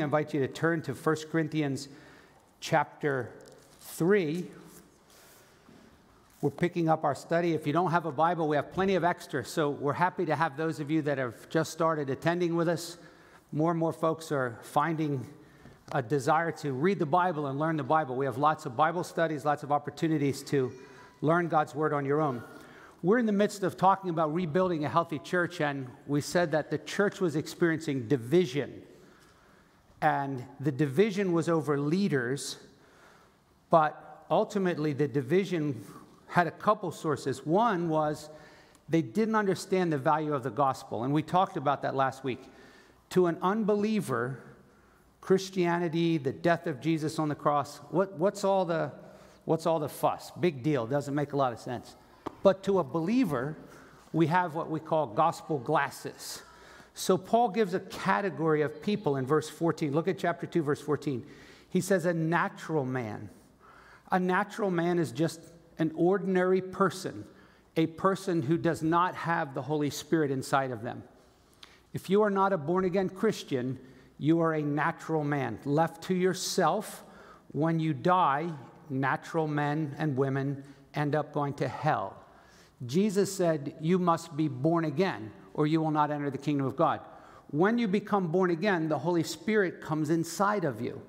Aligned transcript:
I 0.00 0.04
invite 0.04 0.32
you 0.32 0.40
to 0.40 0.48
turn 0.48 0.80
to 0.82 0.94
1 0.94 1.16
Corinthians 1.30 1.88
chapter 2.60 3.30
3. 3.80 4.46
We're 6.40 6.50
picking 6.50 6.88
up 6.88 7.02
our 7.02 7.16
study. 7.16 7.54
If 7.54 7.66
you 7.66 7.72
don't 7.72 7.90
have 7.90 8.06
a 8.06 8.12
Bible, 8.12 8.46
we 8.46 8.54
have 8.54 8.72
plenty 8.72 8.94
of 8.94 9.02
extra. 9.02 9.44
So 9.44 9.70
we're 9.70 9.94
happy 9.94 10.24
to 10.26 10.36
have 10.36 10.56
those 10.56 10.78
of 10.78 10.88
you 10.88 11.02
that 11.02 11.18
have 11.18 11.48
just 11.48 11.72
started 11.72 12.10
attending 12.10 12.54
with 12.54 12.68
us. 12.68 12.96
More 13.50 13.72
and 13.72 13.80
more 13.80 13.92
folks 13.92 14.30
are 14.30 14.58
finding 14.62 15.26
a 15.90 16.00
desire 16.00 16.52
to 16.52 16.72
read 16.72 17.00
the 17.00 17.06
Bible 17.06 17.48
and 17.48 17.58
learn 17.58 17.76
the 17.76 17.82
Bible. 17.82 18.14
We 18.14 18.26
have 18.26 18.38
lots 18.38 18.66
of 18.66 18.76
Bible 18.76 19.02
studies, 19.02 19.44
lots 19.44 19.64
of 19.64 19.72
opportunities 19.72 20.44
to 20.44 20.70
learn 21.22 21.48
God's 21.48 21.74
Word 21.74 21.92
on 21.92 22.04
your 22.04 22.20
own. 22.20 22.44
We're 23.02 23.18
in 23.18 23.26
the 23.26 23.32
midst 23.32 23.64
of 23.64 23.76
talking 23.76 24.10
about 24.10 24.32
rebuilding 24.32 24.84
a 24.84 24.88
healthy 24.88 25.18
church, 25.18 25.60
and 25.60 25.88
we 26.06 26.20
said 26.20 26.52
that 26.52 26.70
the 26.70 26.78
church 26.78 27.20
was 27.20 27.34
experiencing 27.34 28.06
division 28.06 28.82
and 30.00 30.44
the 30.60 30.72
division 30.72 31.32
was 31.32 31.48
over 31.48 31.78
leaders, 31.78 32.56
but 33.70 34.24
ultimately 34.30 34.92
the 34.92 35.08
division 35.08 35.84
had 36.28 36.46
a 36.46 36.50
couple 36.50 36.90
sources. 36.92 37.44
One 37.44 37.88
was 37.88 38.30
they 38.88 39.02
didn't 39.02 39.34
understand 39.34 39.92
the 39.92 39.98
value 39.98 40.32
of 40.32 40.42
the 40.42 40.50
gospel, 40.50 41.04
and 41.04 41.12
we 41.12 41.22
talked 41.22 41.56
about 41.56 41.82
that 41.82 41.94
last 41.94 42.24
week. 42.24 42.40
To 43.10 43.26
an 43.26 43.38
unbeliever, 43.42 44.38
Christianity, 45.20 46.18
the 46.18 46.32
death 46.32 46.66
of 46.66 46.80
Jesus 46.80 47.18
on 47.18 47.28
the 47.28 47.34
cross, 47.34 47.78
what, 47.90 48.12
what's, 48.18 48.44
all 48.44 48.64
the, 48.64 48.92
what's 49.44 49.66
all 49.66 49.78
the 49.78 49.88
fuss? 49.88 50.30
Big 50.38 50.62
deal, 50.62 50.86
doesn't 50.86 51.14
make 51.14 51.32
a 51.32 51.36
lot 51.36 51.52
of 51.52 51.58
sense. 51.58 51.96
But 52.42 52.62
to 52.64 52.78
a 52.78 52.84
believer, 52.84 53.56
we 54.12 54.26
have 54.28 54.54
what 54.54 54.70
we 54.70 54.80
call 54.80 55.06
gospel 55.06 55.58
glasses. 55.58 56.42
So 56.98 57.16
Paul 57.16 57.50
gives 57.50 57.74
a 57.74 57.80
category 57.80 58.62
of 58.62 58.82
people 58.82 59.14
in 59.14 59.24
verse 59.24 59.48
14. 59.48 59.92
Look 59.92 60.08
at 60.08 60.18
chapter 60.18 60.48
2, 60.48 60.64
verse 60.64 60.80
14. 60.80 61.24
He 61.70 61.80
says, 61.80 62.04
A 62.06 62.12
natural 62.12 62.84
man. 62.84 63.30
A 64.10 64.18
natural 64.18 64.72
man 64.72 64.98
is 64.98 65.12
just 65.12 65.40
an 65.78 65.92
ordinary 65.94 66.60
person, 66.60 67.24
a 67.76 67.86
person 67.86 68.42
who 68.42 68.58
does 68.58 68.82
not 68.82 69.14
have 69.14 69.54
the 69.54 69.62
Holy 69.62 69.90
Spirit 69.90 70.32
inside 70.32 70.72
of 70.72 70.82
them. 70.82 71.04
If 71.92 72.10
you 72.10 72.22
are 72.22 72.30
not 72.30 72.52
a 72.52 72.58
born 72.58 72.84
again 72.84 73.10
Christian, 73.10 73.78
you 74.18 74.40
are 74.40 74.54
a 74.54 74.62
natural 74.62 75.22
man. 75.22 75.60
Left 75.64 76.02
to 76.04 76.14
yourself, 76.16 77.04
when 77.52 77.78
you 77.78 77.94
die, 77.94 78.50
natural 78.90 79.46
men 79.46 79.94
and 79.98 80.16
women 80.16 80.64
end 80.94 81.14
up 81.14 81.32
going 81.32 81.54
to 81.54 81.68
hell. 81.68 82.16
Jesus 82.84 83.32
said, 83.32 83.76
You 83.80 84.00
must 84.00 84.36
be 84.36 84.48
born 84.48 84.84
again 84.84 85.30
or 85.58 85.66
you 85.66 85.80
will 85.80 85.90
not 85.90 86.12
enter 86.12 86.30
the 86.30 86.38
kingdom 86.38 86.64
of 86.64 86.76
God. 86.76 87.00
When 87.50 87.78
you 87.78 87.88
become 87.88 88.28
born 88.28 88.50
again, 88.50 88.88
the 88.88 89.00
Holy 89.00 89.24
Spirit 89.24 89.80
comes 89.80 90.08
inside 90.08 90.64
of 90.64 90.80
you. 90.80 91.02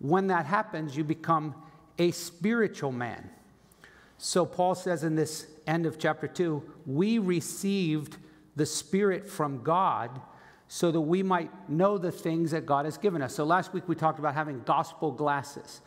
When 0.00 0.26
that 0.26 0.46
happens, 0.46 0.96
you 0.96 1.04
become 1.04 1.54
a 1.96 2.10
spiritual 2.10 2.90
man. 2.90 3.30
So 4.18 4.46
Paul 4.46 4.74
says 4.74 5.04
in 5.04 5.14
this 5.14 5.46
end 5.64 5.86
of 5.86 5.96
chapter 5.96 6.26
2, 6.26 6.60
we 6.86 7.20
received 7.20 8.16
the 8.56 8.66
Spirit 8.66 9.28
from 9.28 9.62
God 9.62 10.20
so 10.66 10.90
that 10.90 11.00
we 11.00 11.22
might 11.22 11.70
know 11.70 11.96
the 11.96 12.10
things 12.10 12.50
that 12.50 12.66
God 12.66 12.86
has 12.86 12.98
given 12.98 13.22
us. 13.22 13.32
So 13.32 13.44
last 13.44 13.72
week 13.72 13.88
we 13.88 13.94
talked 13.94 14.18
about 14.18 14.34
having 14.34 14.60
gospel 14.64 15.12
glasses. 15.12 15.80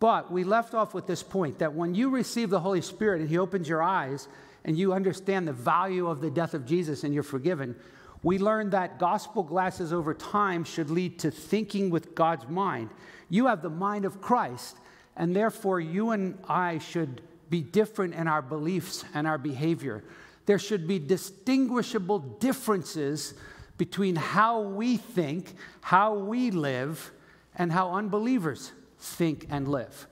But 0.00 0.30
we 0.30 0.44
left 0.44 0.74
off 0.74 0.92
with 0.92 1.06
this 1.06 1.22
point 1.22 1.60
that 1.60 1.72
when 1.72 1.94
you 1.94 2.10
receive 2.10 2.50
the 2.50 2.60
Holy 2.60 2.82
Spirit 2.82 3.22
and 3.22 3.30
He 3.30 3.38
opens 3.38 3.70
your 3.70 3.82
eyes, 3.82 4.28
and 4.64 4.78
you 4.78 4.92
understand 4.92 5.46
the 5.46 5.52
value 5.52 6.06
of 6.06 6.20
the 6.20 6.30
death 6.30 6.54
of 6.54 6.64
Jesus 6.64 7.04
and 7.04 7.12
you're 7.12 7.22
forgiven, 7.22 7.74
we 8.22 8.38
learn 8.38 8.70
that 8.70 8.98
gospel 8.98 9.42
glasses 9.42 9.92
over 9.92 10.14
time 10.14 10.64
should 10.64 10.90
lead 10.90 11.18
to 11.20 11.30
thinking 11.30 11.90
with 11.90 12.14
God's 12.14 12.48
mind. 12.48 12.90
You 13.28 13.46
have 13.46 13.62
the 13.62 13.70
mind 13.70 14.04
of 14.04 14.20
Christ, 14.20 14.76
and 15.16 15.34
therefore 15.34 15.80
you 15.80 16.10
and 16.10 16.38
I 16.48 16.78
should 16.78 17.22
be 17.50 17.60
different 17.60 18.14
in 18.14 18.28
our 18.28 18.42
beliefs 18.42 19.04
and 19.12 19.26
our 19.26 19.38
behavior. 19.38 20.04
There 20.46 20.58
should 20.58 20.86
be 20.86 20.98
distinguishable 20.98 22.20
differences 22.20 23.34
between 23.76 24.14
how 24.14 24.60
we 24.60 24.96
think, 24.96 25.54
how 25.80 26.14
we 26.14 26.50
live, 26.50 27.12
and 27.56 27.72
how 27.72 27.90
unbelievers 27.90 28.72
think 28.98 29.46
and 29.50 29.66
live. 29.66 30.06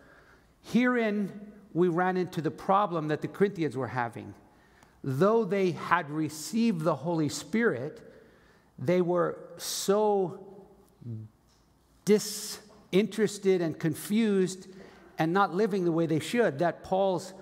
Herein, 0.64 1.52
we 1.72 1.88
ran 1.88 2.16
into 2.16 2.42
the 2.42 2.50
problem 2.50 3.08
that 3.08 3.22
the 3.22 3.28
Corinthians 3.28 3.76
were 3.76 3.86
having 3.86 4.34
though 5.02 5.44
they 5.44 5.72
had 5.72 6.10
received 6.10 6.82
the 6.82 6.94
Holy 6.94 7.28
Spirit, 7.28 8.00
they 8.78 9.00
were 9.00 9.38
so 9.56 10.38
disinterested 12.04 13.60
and 13.60 13.78
confused 13.78 14.68
and 15.18 15.32
not 15.32 15.54
living 15.54 15.84
the 15.84 15.92
way 15.92 16.06
they 16.06 16.18
should 16.18 16.58
that 16.58 16.82
Paul's 16.82 17.32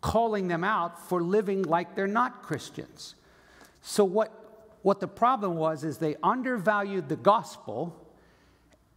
calling 0.00 0.48
them 0.48 0.64
out 0.64 1.08
for 1.08 1.22
living 1.22 1.62
like 1.62 1.94
they're 1.94 2.06
not 2.06 2.42
Christians. 2.42 3.14
So, 3.82 4.04
what, 4.04 4.30
what 4.82 5.00
the 5.00 5.08
problem 5.08 5.56
was 5.56 5.84
is 5.84 5.98
they 5.98 6.16
undervalued 6.22 7.08
the 7.08 7.16
gospel 7.16 7.96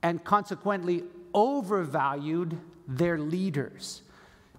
and 0.01 0.23
consequently 0.23 1.03
overvalued 1.33 2.57
their 2.87 3.17
leaders 3.17 4.01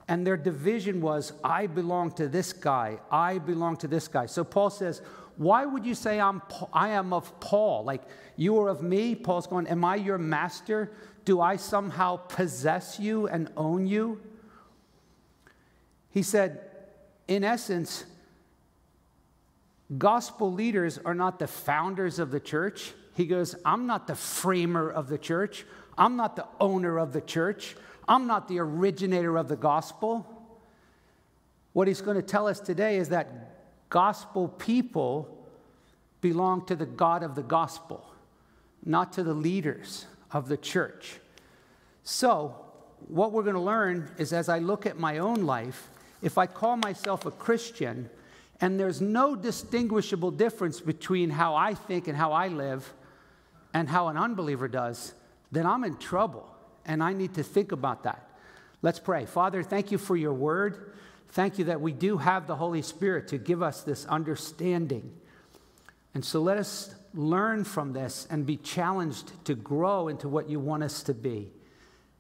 and 0.09 0.27
their 0.27 0.37
division 0.37 1.01
was 1.01 1.33
I 1.43 1.67
belong 1.67 2.13
to 2.13 2.29
this 2.29 2.53
guy, 2.53 2.99
I 3.11 3.39
belong 3.39 3.77
to 3.79 3.89
this 3.89 4.09
guy. 4.09 4.27
So 4.27 4.45
Paul 4.45 4.71
says, 4.71 5.03
Why 5.37 5.67
would 5.67 5.85
you 5.85 5.95
say 5.95 6.21
I'm, 6.21 6.43
I 6.73 6.91
am 6.91 7.13
of 7.13 7.39
Paul? 7.41 7.85
Like, 7.85 8.03
you 8.37 8.59
are 8.61 8.69
of 8.69 8.83
me? 8.83 9.15
Paul's 9.15 9.47
going, 9.47 9.67
Am 9.67 9.85
I 9.85 9.97
your 9.97 10.19
master? 10.19 10.93
Do 11.25 11.41
I 11.41 11.57
somehow 11.57 12.17
possess 12.17 13.01
you 13.01 13.27
and 13.27 13.51
own 13.57 13.87
you? 13.87 14.21
He 16.11 16.23
said, 16.23 16.61
In 17.27 17.43
essence, 17.43 18.05
gospel 19.99 20.53
leaders 20.53 20.99
are 21.05 21.15
not 21.15 21.41
the 21.41 21.49
founders 21.49 22.21
of 22.21 22.31
the 22.31 22.41
church. 22.41 22.93
He 23.15 23.27
goes, 23.27 23.57
I'm 23.65 23.87
not 23.87 24.07
the 24.07 24.15
framer 24.15 24.89
of 24.89 25.09
the 25.09 25.19
church. 25.19 25.65
I'm 25.99 26.17
not 26.17 26.37
the 26.37 26.47
owner 26.61 26.99
of 26.99 27.13
the 27.13 27.23
church. 27.23 27.75
I'm 28.09 28.27
not 28.27 28.49
the 28.49 28.59
originator 28.61 29.37
of 29.37 29.49
the 29.49 29.57
gospel. 29.57 30.27
What 31.73 31.89
he's 31.89 32.01
going 32.01 32.17
to 32.17 32.23
tell 32.23 32.47
us 32.47 32.61
today 32.61 32.97
is 32.97 33.09
that 33.09 33.89
gospel 33.91 34.49
people 34.49 35.29
belong 36.21 36.65
to 36.67 36.77
the 36.77 36.87
God 36.87 37.23
of 37.23 37.35
the 37.35 37.43
gospel, 37.43 38.05
not 38.85 39.13
to 39.15 39.23
the 39.23 39.35
leaders 39.35 40.07
of 40.33 40.49
the 40.49 40.57
church. 40.57 41.19
So, 42.05 42.55
what 43.09 43.33
we're 43.33 43.43
going 43.43 43.55
to 43.57 43.61
learn 43.61 44.11
is 44.17 44.33
as 44.33 44.49
I 44.49 44.59
look 44.59 44.87
at 44.87 44.99
my 44.99 45.19
own 45.19 45.45
life, 45.45 45.89
if 46.23 46.39
I 46.39 46.47
call 46.47 46.77
myself 46.77 47.27
a 47.27 47.31
Christian 47.31 48.09
and 48.61 48.81
there's 48.81 49.01
no 49.01 49.37
distinguishable 49.37 50.31
difference 50.31 50.81
between 50.81 51.29
how 51.31 51.55
I 51.55 51.75
think 51.75 52.09
and 52.09 52.17
how 52.17 52.33
I 52.33 52.49
live 52.49 52.91
and 53.75 53.89
how 53.89 54.09
an 54.09 54.17
unbeliever 54.17 54.67
does, 54.67 55.13
then 55.53 55.67
I'm 55.67 55.85
in 55.85 55.99
trouble 55.99 56.49
and 56.87 57.03
I 57.03 57.13
need 57.13 57.35
to 57.35 57.43
think 57.43 57.73
about 57.73 58.05
that. 58.05 58.31
Let's 58.83 58.99
pray. 58.99 59.27
Father, 59.27 59.63
thank 59.63 59.91
you 59.91 59.99
for 59.99 60.17
your 60.17 60.33
word. 60.33 60.93
Thank 61.31 61.59
you 61.59 61.67
that 61.67 61.81
we 61.81 61.93
do 61.93 62.19
have 62.19 62.47
the 62.47 62.57
Holy 62.57 62.83
Spirit 62.83 63.29
to 63.29 63.39
give 63.39 63.63
us 63.63 63.83
this 63.83 64.07
understanding. 64.07 65.13
And 66.15 66.25
so 66.25 66.41
let 66.41 66.57
us 66.57 66.95
learn 67.13 67.65
from 67.65 67.93
this 67.93 68.27
and 68.31 68.47
be 68.47 68.57
challenged 68.57 69.33
to 69.47 69.55
grow 69.55 70.09
into 70.09 70.29
what 70.29 70.49
you 70.49 70.61
want 70.61 70.83
us 70.83 71.03
to 71.05 71.15
be. 71.15 71.51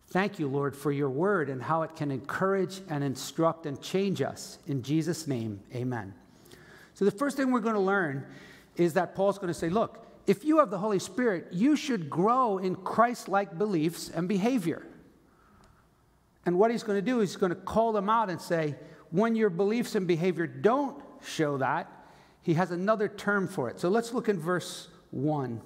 Thank 0.08 0.38
you, 0.38 0.48
Lord, 0.48 0.76
for 0.76 0.92
your 0.92 1.10
word 1.10 1.50
and 1.50 1.62
how 1.62 1.82
it 1.82 1.96
can 1.96 2.10
encourage 2.10 2.80
and 2.88 3.02
instruct 3.02 3.66
and 3.66 3.80
change 3.80 4.22
us. 4.22 4.58
In 4.66 4.82
Jesus' 4.82 5.26
name, 5.26 5.60
amen. 5.74 6.14
So, 6.94 7.04
the 7.04 7.10
first 7.10 7.36
thing 7.36 7.50
we're 7.50 7.60
going 7.60 7.74
to 7.74 7.80
learn 7.80 8.26
is 8.76 8.94
that 8.94 9.14
Paul's 9.14 9.38
going 9.38 9.48
to 9.48 9.54
say, 9.54 9.68
look, 9.68 10.05
if 10.26 10.44
you 10.44 10.58
have 10.58 10.70
the 10.70 10.78
Holy 10.78 10.98
Spirit, 10.98 11.48
you 11.52 11.76
should 11.76 12.10
grow 12.10 12.58
in 12.58 12.74
Christ 12.76 13.28
like 13.28 13.56
beliefs 13.56 14.08
and 14.08 14.28
behavior. 14.28 14.84
And 16.44 16.58
what 16.58 16.70
he's 16.70 16.82
going 16.82 16.98
to 16.98 17.02
do 17.02 17.20
is 17.20 17.30
he's 17.30 17.36
going 17.36 17.50
to 17.50 17.56
call 17.56 17.92
them 17.92 18.08
out 18.08 18.30
and 18.30 18.40
say, 18.40 18.76
when 19.10 19.36
your 19.36 19.50
beliefs 19.50 19.94
and 19.94 20.06
behavior 20.06 20.46
don't 20.46 21.02
show 21.24 21.58
that, 21.58 21.90
he 22.42 22.54
has 22.54 22.70
another 22.70 23.08
term 23.08 23.48
for 23.48 23.68
it. 23.68 23.80
So 23.80 23.88
let's 23.88 24.12
look 24.12 24.28
in 24.28 24.38
verse 24.38 24.88
1. 25.10 25.60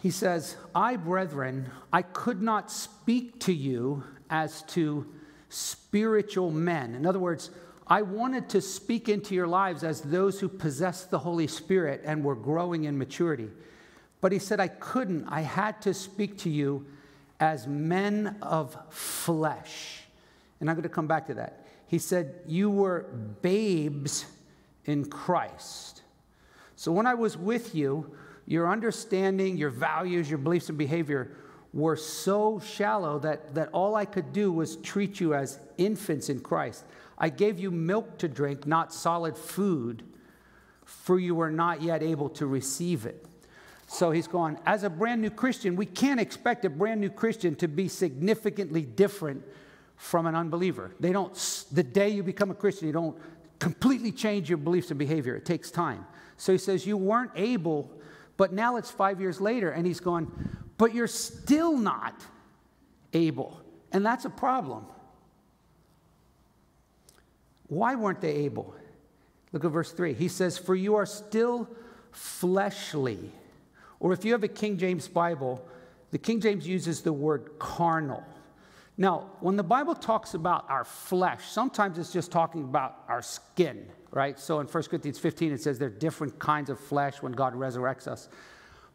He 0.00 0.10
says, 0.10 0.56
I, 0.74 0.96
brethren, 0.96 1.70
I 1.92 2.02
could 2.02 2.42
not 2.42 2.72
speak 2.72 3.38
to 3.40 3.52
you 3.52 4.02
as 4.30 4.62
to 4.62 5.06
spiritual 5.48 6.50
men. 6.50 6.96
In 6.96 7.06
other 7.06 7.20
words, 7.20 7.50
I 7.92 8.00
wanted 8.00 8.48
to 8.48 8.62
speak 8.62 9.10
into 9.10 9.34
your 9.34 9.46
lives 9.46 9.84
as 9.84 10.00
those 10.00 10.40
who 10.40 10.48
possessed 10.48 11.10
the 11.10 11.18
Holy 11.18 11.46
Spirit 11.46 12.00
and 12.06 12.24
were 12.24 12.34
growing 12.34 12.84
in 12.84 12.96
maturity. 12.96 13.50
But 14.22 14.32
he 14.32 14.38
said, 14.38 14.60
I 14.60 14.68
couldn't. 14.68 15.26
I 15.28 15.42
had 15.42 15.82
to 15.82 15.92
speak 15.92 16.38
to 16.38 16.48
you 16.48 16.86
as 17.38 17.66
men 17.66 18.38
of 18.40 18.74
flesh. 18.88 20.04
And 20.58 20.70
I'm 20.70 20.76
going 20.76 20.84
to 20.84 20.88
come 20.88 21.06
back 21.06 21.26
to 21.26 21.34
that. 21.34 21.66
He 21.86 21.98
said, 21.98 22.36
You 22.46 22.70
were 22.70 23.02
babes 23.42 24.24
in 24.86 25.10
Christ. 25.10 26.00
So 26.76 26.92
when 26.92 27.06
I 27.06 27.12
was 27.12 27.36
with 27.36 27.74
you, 27.74 28.16
your 28.46 28.70
understanding, 28.70 29.58
your 29.58 29.68
values, 29.68 30.30
your 30.30 30.38
beliefs, 30.38 30.70
and 30.70 30.78
behavior 30.78 31.36
were 31.74 31.96
so 31.96 32.58
shallow 32.58 33.18
that, 33.18 33.54
that 33.54 33.68
all 33.74 33.96
I 33.96 34.06
could 34.06 34.32
do 34.32 34.50
was 34.50 34.76
treat 34.76 35.20
you 35.20 35.34
as 35.34 35.58
infants 35.76 36.30
in 36.30 36.40
Christ. 36.40 36.84
I 37.22 37.28
gave 37.28 37.60
you 37.60 37.70
milk 37.70 38.18
to 38.18 38.28
drink, 38.28 38.66
not 38.66 38.92
solid 38.92 39.36
food, 39.36 40.02
for 40.84 41.20
you 41.20 41.36
were 41.36 41.52
not 41.52 41.80
yet 41.80 42.02
able 42.02 42.28
to 42.30 42.46
receive 42.46 43.06
it. 43.06 43.24
So 43.86 44.10
he's 44.10 44.26
going, 44.26 44.58
as 44.66 44.82
a 44.82 44.90
brand 44.90 45.22
new 45.22 45.30
Christian, 45.30 45.76
we 45.76 45.86
can't 45.86 46.18
expect 46.18 46.64
a 46.64 46.70
brand 46.70 47.00
new 47.00 47.10
Christian 47.10 47.54
to 47.56 47.68
be 47.68 47.86
significantly 47.86 48.82
different 48.82 49.44
from 49.96 50.26
an 50.26 50.34
unbeliever. 50.34 50.90
They 50.98 51.12
don't, 51.12 51.32
the 51.70 51.84
day 51.84 52.08
you 52.08 52.24
become 52.24 52.50
a 52.50 52.54
Christian, 52.54 52.88
you 52.88 52.92
don't 52.92 53.16
completely 53.60 54.10
change 54.10 54.48
your 54.48 54.58
beliefs 54.58 54.90
and 54.90 54.98
behavior. 54.98 55.36
It 55.36 55.44
takes 55.44 55.70
time. 55.70 56.04
So 56.38 56.50
he 56.50 56.58
says, 56.58 56.84
You 56.86 56.96
weren't 56.96 57.30
able, 57.36 57.88
but 58.36 58.52
now 58.52 58.76
it's 58.76 58.90
five 58.90 59.20
years 59.20 59.40
later, 59.40 59.70
and 59.70 59.86
he's 59.86 60.00
going, 60.00 60.26
But 60.76 60.92
you're 60.92 61.06
still 61.06 61.76
not 61.76 62.20
able. 63.12 63.60
And 63.92 64.04
that's 64.04 64.24
a 64.24 64.30
problem. 64.30 64.86
Why 67.72 67.94
weren't 67.94 68.20
they 68.20 68.34
able? 68.34 68.74
Look 69.50 69.64
at 69.64 69.70
verse 69.70 69.92
3. 69.92 70.12
He 70.12 70.28
says, 70.28 70.58
For 70.58 70.74
you 70.74 70.94
are 70.96 71.06
still 71.06 71.66
fleshly. 72.10 73.32
Or 73.98 74.12
if 74.12 74.26
you 74.26 74.32
have 74.32 74.44
a 74.44 74.48
King 74.48 74.76
James 74.76 75.08
Bible, 75.08 75.66
the 76.10 76.18
King 76.18 76.38
James 76.38 76.68
uses 76.68 77.00
the 77.00 77.14
word 77.14 77.52
carnal. 77.58 78.22
Now, 78.98 79.30
when 79.40 79.56
the 79.56 79.62
Bible 79.62 79.94
talks 79.94 80.34
about 80.34 80.68
our 80.68 80.84
flesh, 80.84 81.46
sometimes 81.46 81.96
it's 81.96 82.12
just 82.12 82.30
talking 82.30 82.64
about 82.64 83.04
our 83.08 83.22
skin, 83.22 83.86
right? 84.10 84.38
So 84.38 84.60
in 84.60 84.66
1 84.66 84.82
Corinthians 84.82 85.18
15, 85.18 85.52
it 85.52 85.62
says 85.62 85.78
there 85.78 85.88
are 85.88 85.90
different 85.90 86.38
kinds 86.38 86.68
of 86.68 86.78
flesh 86.78 87.22
when 87.22 87.32
God 87.32 87.54
resurrects 87.54 88.06
us. 88.06 88.28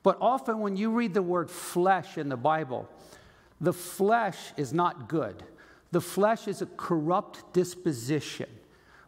But 0.03 0.19
often 0.21 0.59
when 0.59 0.77
you 0.77 0.91
read 0.91 1.15
the 1.15 1.23
word 1.23 1.49
flesh 1.49 2.19
in 2.19 2.29
the 2.29 2.37
Bible, 2.37 2.87
the 3.59 3.73
flesh 3.73 4.37
is 4.55 4.71
not 4.71 5.09
good. 5.09 5.41
The 5.91 6.01
flesh 6.01 6.47
is 6.47 6.61
a 6.61 6.67
corrupt 6.67 7.53
disposition. 7.53 8.49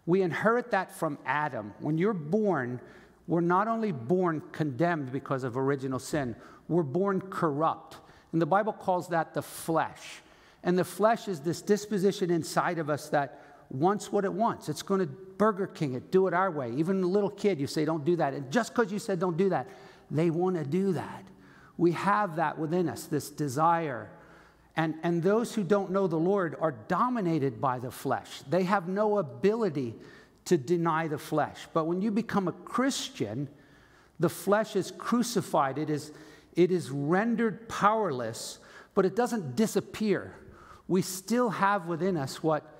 We 0.09 0.23
inherit 0.23 0.71
that 0.71 0.91
from 0.91 1.19
Adam. 1.23 1.71
When 1.81 1.99
you're 1.99 2.15
born, 2.15 2.81
we're 3.27 3.41
not 3.41 3.67
only 3.67 3.91
born 3.91 4.41
condemned 4.51 5.11
because 5.11 5.43
of 5.43 5.55
original 5.55 5.99
sin, 5.99 6.35
we're 6.67 6.81
born 6.81 7.21
corrupt. 7.21 7.97
And 8.31 8.41
the 8.41 8.47
Bible 8.47 8.73
calls 8.73 9.09
that 9.09 9.35
the 9.35 9.43
flesh. 9.43 10.23
And 10.63 10.75
the 10.75 10.83
flesh 10.83 11.27
is 11.27 11.41
this 11.41 11.61
disposition 11.61 12.31
inside 12.31 12.79
of 12.79 12.89
us 12.89 13.09
that 13.09 13.39
wants 13.69 14.11
what 14.11 14.25
it 14.25 14.33
wants. 14.33 14.67
It's 14.67 14.81
going 14.81 15.01
to 15.01 15.05
Burger 15.05 15.67
King 15.67 15.93
it, 15.93 16.11
do 16.11 16.25
it 16.25 16.33
our 16.33 16.49
way. 16.49 16.71
Even 16.71 17.03
a 17.03 17.07
little 17.07 17.29
kid, 17.29 17.59
you 17.59 17.67
say, 17.67 17.85
don't 17.85 18.03
do 18.03 18.15
that. 18.15 18.33
And 18.33 18.51
just 18.51 18.73
because 18.73 18.91
you 18.91 18.97
said 18.97 19.19
don't 19.19 19.37
do 19.37 19.49
that, 19.49 19.67
they 20.09 20.31
want 20.31 20.55
to 20.55 20.63
do 20.63 20.93
that. 20.93 21.23
We 21.77 21.91
have 21.91 22.37
that 22.37 22.57
within 22.57 22.89
us, 22.89 23.03
this 23.03 23.29
desire. 23.29 24.09
And, 24.79 24.95
and 25.03 25.21
those 25.21 25.53
who 25.53 25.65
don't 25.65 25.91
know 25.91 26.07
the 26.07 26.15
Lord 26.15 26.55
are 26.61 26.71
dominated 26.71 27.59
by 27.59 27.79
the 27.79 27.91
flesh. 27.91 28.29
They 28.49 28.63
have 28.63 28.87
no 28.87 29.17
ability 29.17 29.93
to 30.45 30.57
deny 30.57 31.09
the 31.09 31.17
flesh. 31.17 31.67
But 31.73 31.83
when 31.83 32.01
you 32.01 32.11
become 32.11 32.47
a 32.47 32.53
Christian, 32.53 33.49
the 34.21 34.29
flesh 34.29 34.77
is 34.77 34.91
crucified, 34.97 35.77
it 35.77 35.89
is, 35.89 36.13
it 36.55 36.71
is 36.71 36.91
rendered 36.91 37.67
powerless, 37.67 38.59
but 38.95 39.05
it 39.05 39.17
doesn't 39.17 39.57
disappear 39.57 40.33
we 40.87 41.01
still 41.01 41.49
have 41.49 41.87
within 41.87 42.15
us 42.15 42.41
what 42.41 42.79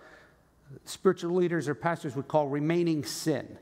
spiritual 0.86 1.36
leaders 1.36 1.68
or 1.68 1.76
pastors 1.76 2.16
would 2.16 2.30
call 2.30 2.48
remaining 2.48 3.04
sin. 3.04 3.58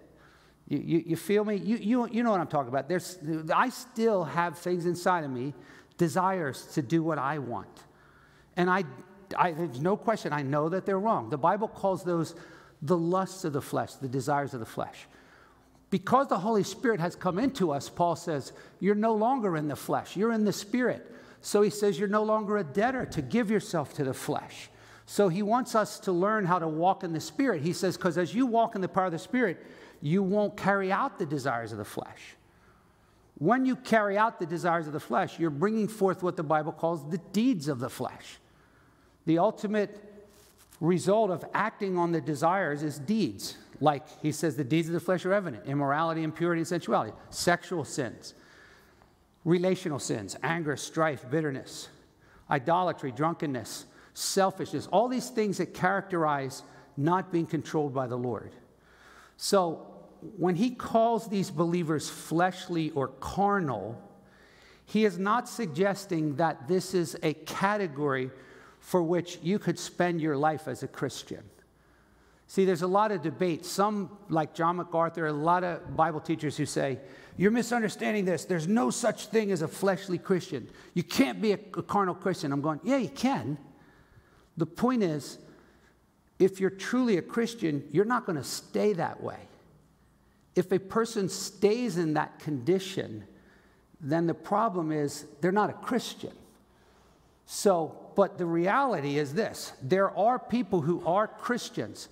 You, 0.68 0.78
you, 0.78 1.04
you, 1.08 1.16
feel 1.16 1.44
me? 1.44 1.56
You, 1.56 1.78
you, 1.78 2.08
you 2.10 2.22
know 2.22 2.30
what 2.30 2.40
I'm 2.40 2.48
talking 2.48 2.70
about. 2.70 2.88
There's, 2.88 3.18
I 3.52 3.70
still 3.70 4.26
have 4.26 4.60
things 4.60 4.86
inside 4.86 5.24
of 5.24 5.32
me, 5.32 5.56
desires 5.98 6.68
to 6.74 6.84
do 6.84 7.02
what 7.02 7.18
I 7.18 7.40
want. 7.40 7.68
And 8.58 8.70
I, 8.70 8.84
I, 9.38 9.52
there's 9.52 9.80
no 9.80 9.96
question, 9.96 10.34
I 10.34 10.42
know 10.42 10.68
that 10.70 10.86
they're 10.86 11.00
wrong. 11.00 11.30
The 11.30 11.38
Bible 11.38 11.70
calls 11.70 12.04
those 12.04 12.36
the 12.82 12.98
lusts 12.98 13.46
of 13.46 13.54
the 13.54 13.62
flesh, 13.62 13.94
the 13.94 14.08
desires 14.10 14.54
of 14.54 14.60
the 14.60 14.66
flesh. 14.66 15.08
Because 15.90 16.28
the 16.28 16.40
Holy 16.40 16.64
Spirit 16.64 17.00
has 17.00 17.16
come 17.16 17.40
into 17.40 17.72
us, 17.72 17.88
Paul 17.88 18.18
says, 18.18 18.52
you're 18.82 18.96
no 18.96 19.14
longer 19.14 19.56
in 19.56 19.70
the 19.70 19.76
flesh, 19.76 20.18
you're 20.18 20.34
in 20.34 20.44
the 20.44 20.52
Spirit. 20.52 21.14
So 21.42 21.62
he 21.62 21.70
says, 21.70 22.00
You're 22.00 22.10
no 22.10 22.24
longer 22.24 22.58
a 22.58 22.64
debtor 22.64 23.06
to 23.06 23.22
give 23.22 23.50
yourself 23.50 23.94
to 23.94 24.04
the 24.04 24.14
flesh. 24.14 24.70
So 25.06 25.30
he 25.30 25.42
wants 25.42 25.76
us 25.76 26.00
to 26.02 26.12
learn 26.12 26.46
how 26.46 26.60
to 26.60 26.68
walk 26.68 27.04
in 27.04 27.14
the 27.14 27.22
Spirit. 27.22 27.62
He 27.62 27.74
says, 27.74 27.96
Because 27.96 28.18
as 28.18 28.34
you 28.34 28.46
walk 28.46 28.76
in 28.76 28.82
the 28.82 28.88
power 28.88 29.06
of 29.06 29.12
the 29.12 29.20
Spirit, 29.20 29.66
you 30.02 30.22
won't 30.22 30.58
carry 30.58 30.92
out 30.92 31.18
the 31.18 31.26
desires 31.26 31.72
of 31.72 31.78
the 31.78 31.86
flesh. 31.86 32.36
When 33.38 33.66
you 33.66 33.76
carry 33.76 34.18
out 34.18 34.40
the 34.40 34.46
desires 34.46 34.88
of 34.88 34.94
the 34.94 35.00
flesh, 35.00 35.40
you're 35.40 35.50
bringing 35.50 35.88
forth 35.88 36.24
what 36.24 36.36
the 36.36 36.44
Bible 36.44 36.72
calls 36.72 37.08
the 37.10 37.20
deeds 37.32 37.68
of 37.68 37.80
the 37.80 37.90
flesh. 37.90 38.40
The 39.28 39.40
ultimate 39.40 40.02
result 40.80 41.32
of 41.32 41.44
acting 41.54 41.98
on 41.98 42.14
the 42.14 42.22
desires 42.22 42.82
is 42.82 42.98
deeds. 42.98 43.58
Like 43.82 44.08
he 44.22 44.32
says, 44.32 44.56
the 44.56 44.64
deeds 44.64 44.88
of 44.88 44.94
the 44.94 45.02
flesh 45.02 45.26
are 45.26 45.34
evident 45.34 45.66
immorality, 45.68 46.24
impurity, 46.24 46.62
and 46.62 46.68
sensuality, 46.68 47.12
sexual 47.30 47.84
sins, 47.84 48.34
relational 49.44 50.00
sins, 50.00 50.38
anger, 50.44 50.78
strife, 50.78 51.30
bitterness, 51.30 51.90
idolatry, 52.50 53.12
drunkenness, 53.12 53.86
selfishness, 54.14 54.88
all 54.88 55.10
these 55.10 55.30
things 55.30 55.58
that 55.58 55.74
characterize 55.74 56.64
not 56.96 57.30
being 57.30 57.46
controlled 57.46 57.94
by 57.94 58.08
the 58.08 58.16
Lord. 58.16 58.54
So 59.36 59.86
when 60.38 60.56
he 60.56 60.72
calls 60.72 61.28
these 61.28 61.52
believers 61.52 62.10
fleshly 62.10 62.92
or 62.92 63.10
carnal, 63.10 64.02
he 64.86 65.04
is 65.04 65.20
not 65.20 65.50
suggesting 65.50 66.38
that 66.38 66.70
this 66.70 66.94
is 66.94 67.18
a 67.22 67.34
category 67.34 68.32
for 68.88 69.04
which 69.04 69.38
you 69.44 69.60
could 69.60 69.78
spend 69.78 70.22
your 70.22 70.38
life 70.38 70.66
as 70.66 70.82
a 70.82 70.88
Christian. 70.88 71.44
See, 72.48 72.64
there's 72.64 72.84
a 72.84 72.88
lot 72.88 73.12
of 73.12 73.22
debate. 73.22 73.66
Some, 73.66 74.18
like 74.30 74.54
John 74.54 74.78
MacArthur, 74.78 75.26
a 75.26 75.34
lot 75.34 75.66
of 75.66 75.98
Bible 75.98 76.22
teachers 76.22 76.56
who 76.56 76.66
say, 76.66 77.00
You're 77.36 77.52
misunderstanding 77.52 78.24
this. 78.24 78.46
There's 78.46 78.66
no 78.66 78.90
such 78.90 79.26
thing 79.26 79.52
as 79.52 79.62
a 79.62 79.68
fleshly 79.68 80.18
Christian. 80.18 80.70
You 80.94 81.04
can't 81.04 81.42
be 81.42 81.52
a, 81.52 81.60
a 81.76 81.84
carnal 81.84 82.16
Christian. 82.16 82.54
I'm 82.54 82.62
going, 82.62 82.80
Yeah, 82.86 82.96
you 82.96 83.10
can. 83.10 83.58
The 84.56 84.66
point 84.66 85.04
is, 85.04 85.38
if 86.40 86.62
you're 86.62 86.70
truly 86.70 87.18
a 87.18 87.22
Christian, 87.22 87.84
you're 87.92 88.06
not 88.06 88.26
going 88.26 88.38
to 88.38 88.44
stay 88.44 88.94
that 88.94 89.22
way. 89.22 89.50
If 90.56 90.72
a 90.72 90.80
person 90.80 91.28
stays 91.28 91.98
in 91.98 92.14
that 92.14 92.40
condition, 92.40 93.26
then 94.00 94.28
the 94.28 94.34
problem 94.34 94.94
is 94.94 95.26
they're 95.42 95.52
not 95.52 95.70
a 95.70 95.74
Christian. 95.74 96.32
So, 97.46 98.07
but 98.18 98.38
the 98.38 98.46
reality 98.46 99.18
is 99.18 99.34
this 99.34 99.72
there 99.82 100.10
are 100.18 100.38
people 100.40 100.82
who 100.82 101.06
are 101.06 101.28
Christians 101.28 102.10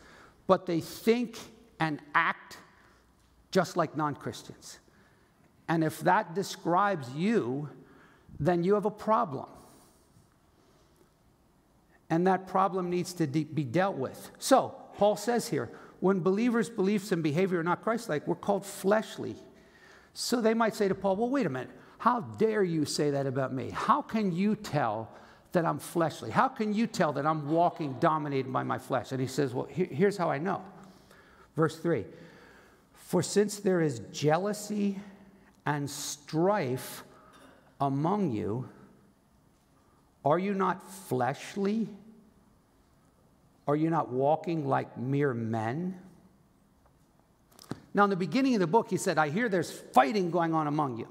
but 0.48 0.66
they 0.66 0.80
think 0.80 1.38
and 1.80 2.00
act 2.14 2.58
just 3.52 3.76
like 3.76 3.98
non 3.98 4.16
Christians. 4.16 4.80
And 5.68 5.84
if 5.84 6.00
that 6.02 6.36
describes 6.36 7.10
you, 7.16 7.70
then 8.40 8.64
you 8.64 8.76
have 8.76 8.86
a 8.86 8.92
problem. 8.92 9.48
And 12.10 12.28
that 12.28 12.48
problem 12.48 12.92
needs 12.92 13.14
to 13.14 13.26
de- 13.26 13.46
be 13.46 13.64
dealt 13.64 13.96
with. 13.96 14.30
So, 14.38 14.76
Paul 14.98 15.16
says 15.16 15.48
here 15.48 15.72
when 16.02 16.20
believers' 16.20 16.70
beliefs 16.70 17.12
and 17.12 17.24
behavior 17.24 17.60
are 17.60 17.64
not 17.64 17.82
Christ 17.82 18.10
like, 18.10 18.28
we're 18.28 18.36
called 18.36 18.66
fleshly. 18.66 19.36
So 20.14 20.40
they 20.40 20.54
might 20.54 20.76
say 20.76 20.88
to 20.88 20.94
Paul, 20.94 21.16
well, 21.16 21.30
wait 21.30 21.48
a 21.48 21.50
minute. 21.50 21.72
How 21.98 22.22
dare 22.22 22.64
you 22.64 22.86
say 22.86 23.10
that 23.10 23.26
about 23.26 23.54
me? 23.54 23.72
How 23.72 24.04
can 24.04 24.32
you 24.32 24.56
tell 24.56 25.10
that 25.56 25.66
I'm 25.66 25.80
fleshly? 25.80 26.32
How 26.32 26.48
can 26.48 26.74
you 26.74 26.88
tell 26.88 27.14
that 27.14 27.26
I'm 27.26 27.50
walking 27.50 27.94
dominated 28.00 28.54
by 28.54 28.64
my 28.64 28.78
flesh? 28.78 29.12
And 29.12 29.20
he 29.20 29.28
says, 29.28 29.54
Well, 29.54 29.68
here's 29.70 30.16
how 30.16 30.30
I 30.30 30.38
know. 30.38 30.62
Verse 31.56 31.78
3 31.78 32.06
For 32.94 33.24
since 33.24 33.60
there 33.60 33.82
is 33.82 34.00
jealousy 34.12 35.00
and 35.66 35.90
strife 35.90 37.04
among 37.82 38.32
you, 38.32 38.70
are 40.24 40.40
you 40.40 40.54
not 40.54 40.90
fleshly? 41.08 41.90
Are 43.68 43.76
you 43.76 43.90
not 43.90 44.10
walking 44.10 44.68
like 44.68 44.98
mere 44.98 45.34
men? 45.34 46.00
Now, 47.96 48.04
in 48.04 48.10
the 48.10 48.16
beginning 48.16 48.54
of 48.54 48.60
the 48.60 48.68
book, 48.68 48.90
he 48.90 48.98
said, 48.98 49.18
I 49.18 49.30
hear 49.30 49.50
there's 49.50 49.72
fighting 49.72 50.30
going 50.30 50.54
on 50.54 50.68
among 50.68 50.98
you. 50.98 51.08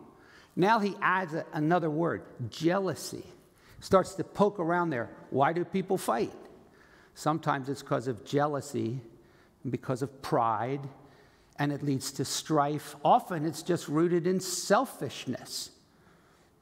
Now 0.55 0.79
he 0.79 0.95
adds 1.03 1.35
another 1.53 1.91
word 1.91 2.23
jealousy 2.51 3.25
starts 3.85 4.15
to 4.15 4.25
poke 4.25 4.59
around 4.59 4.89
there. 4.89 5.11
Why 5.29 5.53
do 5.53 5.63
people 5.63 5.99
fight? 5.99 6.33
Sometimes 7.15 7.69
it's 7.69 7.83
because 7.83 8.09
of 8.09 8.25
jealousy 8.25 8.99
and 9.63 9.71
because 9.71 10.01
of 10.01 10.23
pride, 10.23 10.81
and 11.59 11.71
it 11.71 11.83
leads 11.83 12.11
to 12.13 12.25
strife. 12.25 12.97
Often 13.05 13.45
it's 13.45 13.63
just 13.63 13.87
rooted 13.89 14.27
in 14.27 14.41
selfishness. 14.41 15.71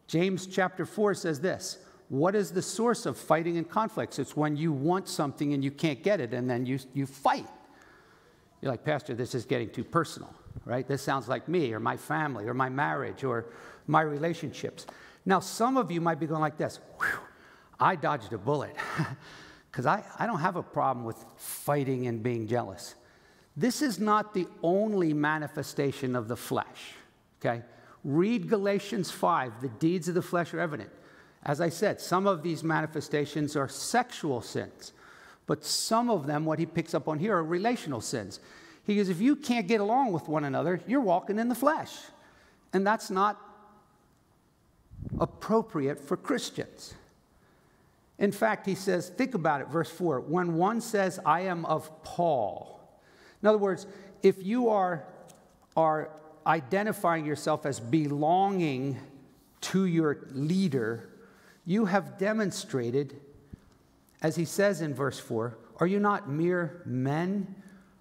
James 0.09 0.49
chapter 0.49 0.85
4 0.85 1.15
says 1.15 1.41
this 1.41 1.79
What 2.09 2.35
is 2.35 2.51
the 2.51 2.61
source 2.61 3.07
of 3.07 3.17
fighting 3.17 3.57
and 3.57 3.71
conflicts? 3.71 4.19
It's 4.19 4.37
when 4.37 4.57
you 4.57 4.73
want 4.73 5.09
something 5.09 5.55
and 5.55 5.63
you 5.63 5.71
can't 5.71 6.03
get 6.03 6.21
it, 6.21 6.35
and 6.35 6.51
then 6.51 6.67
you, 6.67 6.81
you 6.93 7.07
fight. 7.07 7.47
You're 8.61 8.73
like, 8.73 8.85
Pastor, 8.85 9.15
this 9.15 9.37
is 9.37 9.45
getting 9.45 9.71
too 9.71 9.85
personal, 9.85 10.35
right? 10.65 10.87
This 10.89 11.03
sounds 11.03 11.29
like 11.29 11.49
me 11.49 11.73
or 11.73 11.79
my 11.79 11.97
family 11.97 12.47
or 12.47 12.55
my 12.55 12.69
marriage 12.69 13.23
or 13.23 13.47
my 13.87 14.01
relationships. 14.01 14.87
Now, 15.25 15.41
some 15.41 15.77
of 15.77 15.91
you 15.91 16.01
might 16.01 16.19
be 16.19 16.27
going 16.27 16.41
like 16.41 16.57
this 16.57 16.81
I 17.79 17.97
dodged 17.97 18.33
a 18.33 18.39
bullet 18.39 18.77
because 19.71 19.87
I, 19.87 20.05
I 20.19 20.27
don't 20.27 20.41
have 20.41 20.57
a 20.57 20.63
problem 20.63 21.05
with 21.05 21.25
fighting 21.37 22.07
and 22.07 22.23
being 22.23 22.47
jealous. 22.47 22.95
This 23.57 23.83
is 23.83 23.99
not 23.99 24.35
the 24.35 24.47
only 24.63 25.13
manifestation 25.13 26.17
of 26.17 26.29
the 26.29 26.37
flesh, 26.37 26.95
okay? 27.41 27.63
Read 28.05 28.49
Galatians 28.49 29.11
5. 29.11 29.61
The 29.61 29.69
deeds 29.69 30.09
of 30.09 30.15
the 30.15 30.23
flesh 30.23 30.55
are 30.55 30.61
evident. 30.61 30.91
As 31.45 31.61
I 31.61 31.69
said, 31.69 32.01
some 32.01 32.27
of 32.27 32.43
these 32.43 32.63
manifestations 32.63 33.57
are 33.57 33.69
sexual 33.69 34.41
sins, 34.41 34.93
but 35.47 35.65
some 35.65 36.09
of 36.09 36.27
them, 36.27 36.45
what 36.45 36.59
he 36.59 36.67
picks 36.67 36.95
up 36.95 37.09
on 37.09 37.19
here, 37.19 37.37
are 37.37 37.45
relational 37.45 38.01
sins. 38.01 38.41
He 38.87 38.97
goes, 38.97 39.09
if 39.09 39.21
you 39.21 39.37
can't 39.37 39.69
get 39.69 39.81
along 39.81 40.13
with 40.13 40.29
one 40.29 40.45
another, 40.45 40.81
you're 40.87 41.01
walking 41.01 41.39
in 41.39 41.49
the 41.49 41.55
flesh. 41.55 41.93
And 42.73 42.87
that's 42.87 43.11
not 43.11 43.39
appropriate 45.19 46.01
for 46.01 46.17
Christians. 46.17 46.95
In 48.19 48.33
fact, 48.33 48.67
he 48.67 48.75
says, 48.75 49.09
think 49.09 49.35
about 49.35 49.61
it, 49.61 49.69
verse 49.69 49.91
4. 49.91 50.21
When 50.21 50.55
one 50.55 50.81
says, 50.81 51.19
I 51.27 51.43
am 51.43 51.65
of 51.65 52.05
Paul, 52.05 52.81
in 53.43 53.49
other 53.49 53.59
words, 53.59 53.87
if 54.23 54.43
you 54.45 54.69
are, 54.69 55.05
are 55.77 56.11
identifying 56.47 57.27
yourself 57.27 57.67
as 57.67 57.81
belonging 57.81 58.99
to 59.63 59.87
your 59.87 60.27
leader, 60.31 61.09
you 61.65 61.87
have 61.87 62.19
demonstrated, 62.19 63.21
as 64.21 64.37
he 64.37 64.45
says 64.45 64.81
in 64.81 64.95
verse 64.95 65.19
4, 65.19 65.59
are 65.81 65.87
you 65.87 65.99
not 65.99 66.29
mere 66.29 66.83
men? 66.85 67.57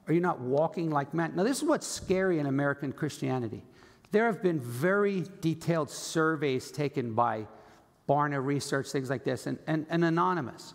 Are 0.07 0.13
you 0.13 0.19
not 0.19 0.39
walking 0.39 0.91
like 0.91 1.13
men? 1.13 1.33
Now, 1.35 1.43
this 1.43 1.57
is 1.57 1.63
what's 1.63 1.87
scary 1.87 2.39
in 2.39 2.45
American 2.45 2.91
Christianity. 2.91 3.63
There 4.11 4.25
have 4.25 4.41
been 4.41 4.59
very 4.59 5.25
detailed 5.39 5.89
surveys 5.89 6.71
taken 6.71 7.13
by 7.13 7.47
Barna 8.07 8.43
Research, 8.43 8.89
things 8.89 9.09
like 9.09 9.23
this, 9.23 9.47
and, 9.47 9.57
and, 9.67 9.85
and 9.89 10.03
anonymous. 10.03 10.73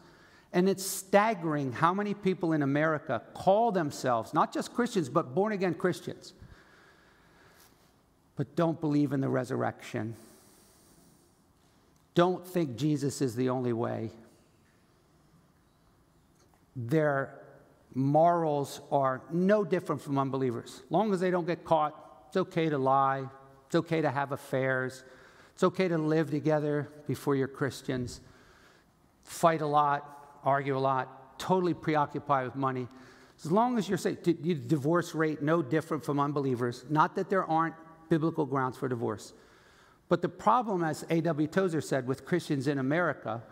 And 0.52 0.69
it's 0.69 0.85
staggering 0.85 1.73
how 1.73 1.93
many 1.93 2.14
people 2.14 2.52
in 2.52 2.62
America 2.62 3.23
call 3.35 3.73
themselves 3.73 4.33
not 4.33 4.55
just 4.55 4.73
Christians, 4.73 5.11
but 5.11 5.35
born 5.35 5.52
again 5.52 5.75
Christians, 5.75 6.33
but 8.37 8.57
don't 8.57 8.81
believe 8.81 9.12
in 9.12 9.21
the 9.21 9.28
resurrection, 9.28 10.14
don't 12.14 12.47
think 12.47 12.76
Jesus 12.76 13.21
is 13.21 13.37
the 13.37 13.50
only 13.50 13.75
way. 13.75 14.11
Their 16.75 17.38
morals 17.95 18.81
are 18.90 19.21
no 19.31 19.64
different 19.64 20.00
from 20.00 20.19
unbelievers. 20.19 20.83
Long 20.88 21.12
as 21.12 21.21
they 21.21 21.31
don't 21.31 21.47
get 21.47 21.64
caught, 21.64 22.05
it's 22.28 22.37
okay 22.37 22.68
to 22.68 22.78
lie, 22.78 23.25
it's 23.66 23.75
okay 23.75 24.00
to 24.00 24.11
have 24.11 24.33
affairs, 24.33 25.04
it's 25.54 25.64
okay 25.64 25.88
to 25.88 25.99
live 25.99 26.30
together 26.30 26.88
before 27.06 27.35
you're 27.35 27.49
Christians, 27.49 28.21
fight 29.25 29.62
a 29.62 29.66
lot, 29.66 30.38
argue 30.45 30.76
a 30.76 30.78
lot, 30.78 31.38
totally 31.38 31.75
preoccupied 31.75 32.47
with 32.47 32.56
money. 32.56 32.88
As 33.45 33.50
long 33.50 33.78
as 33.78 33.88
you're 33.88 33.99
safe, 33.99 34.23
the 34.23 34.33
divorce 34.33 35.14
rate 35.14 35.42
no 35.42 35.62
different 35.62 36.04
from 36.04 36.21
unbelievers, 36.21 36.85
not 36.88 37.14
that 37.16 37.28
there 37.28 37.45
aren't 37.45 37.75
biblical 38.09 38.47
grounds 38.47 38.76
for 38.76 38.88
divorce. 38.88 39.33
But 40.09 40.23
the 40.23 40.28
problem, 40.28 40.85
as 40.85 41.04
A.W. 41.11 41.49
Tozer 41.49 41.80
said, 41.80 42.06
with 42.06 42.25
Christians 42.25 42.68
in 42.68 42.78
America, 42.78 43.42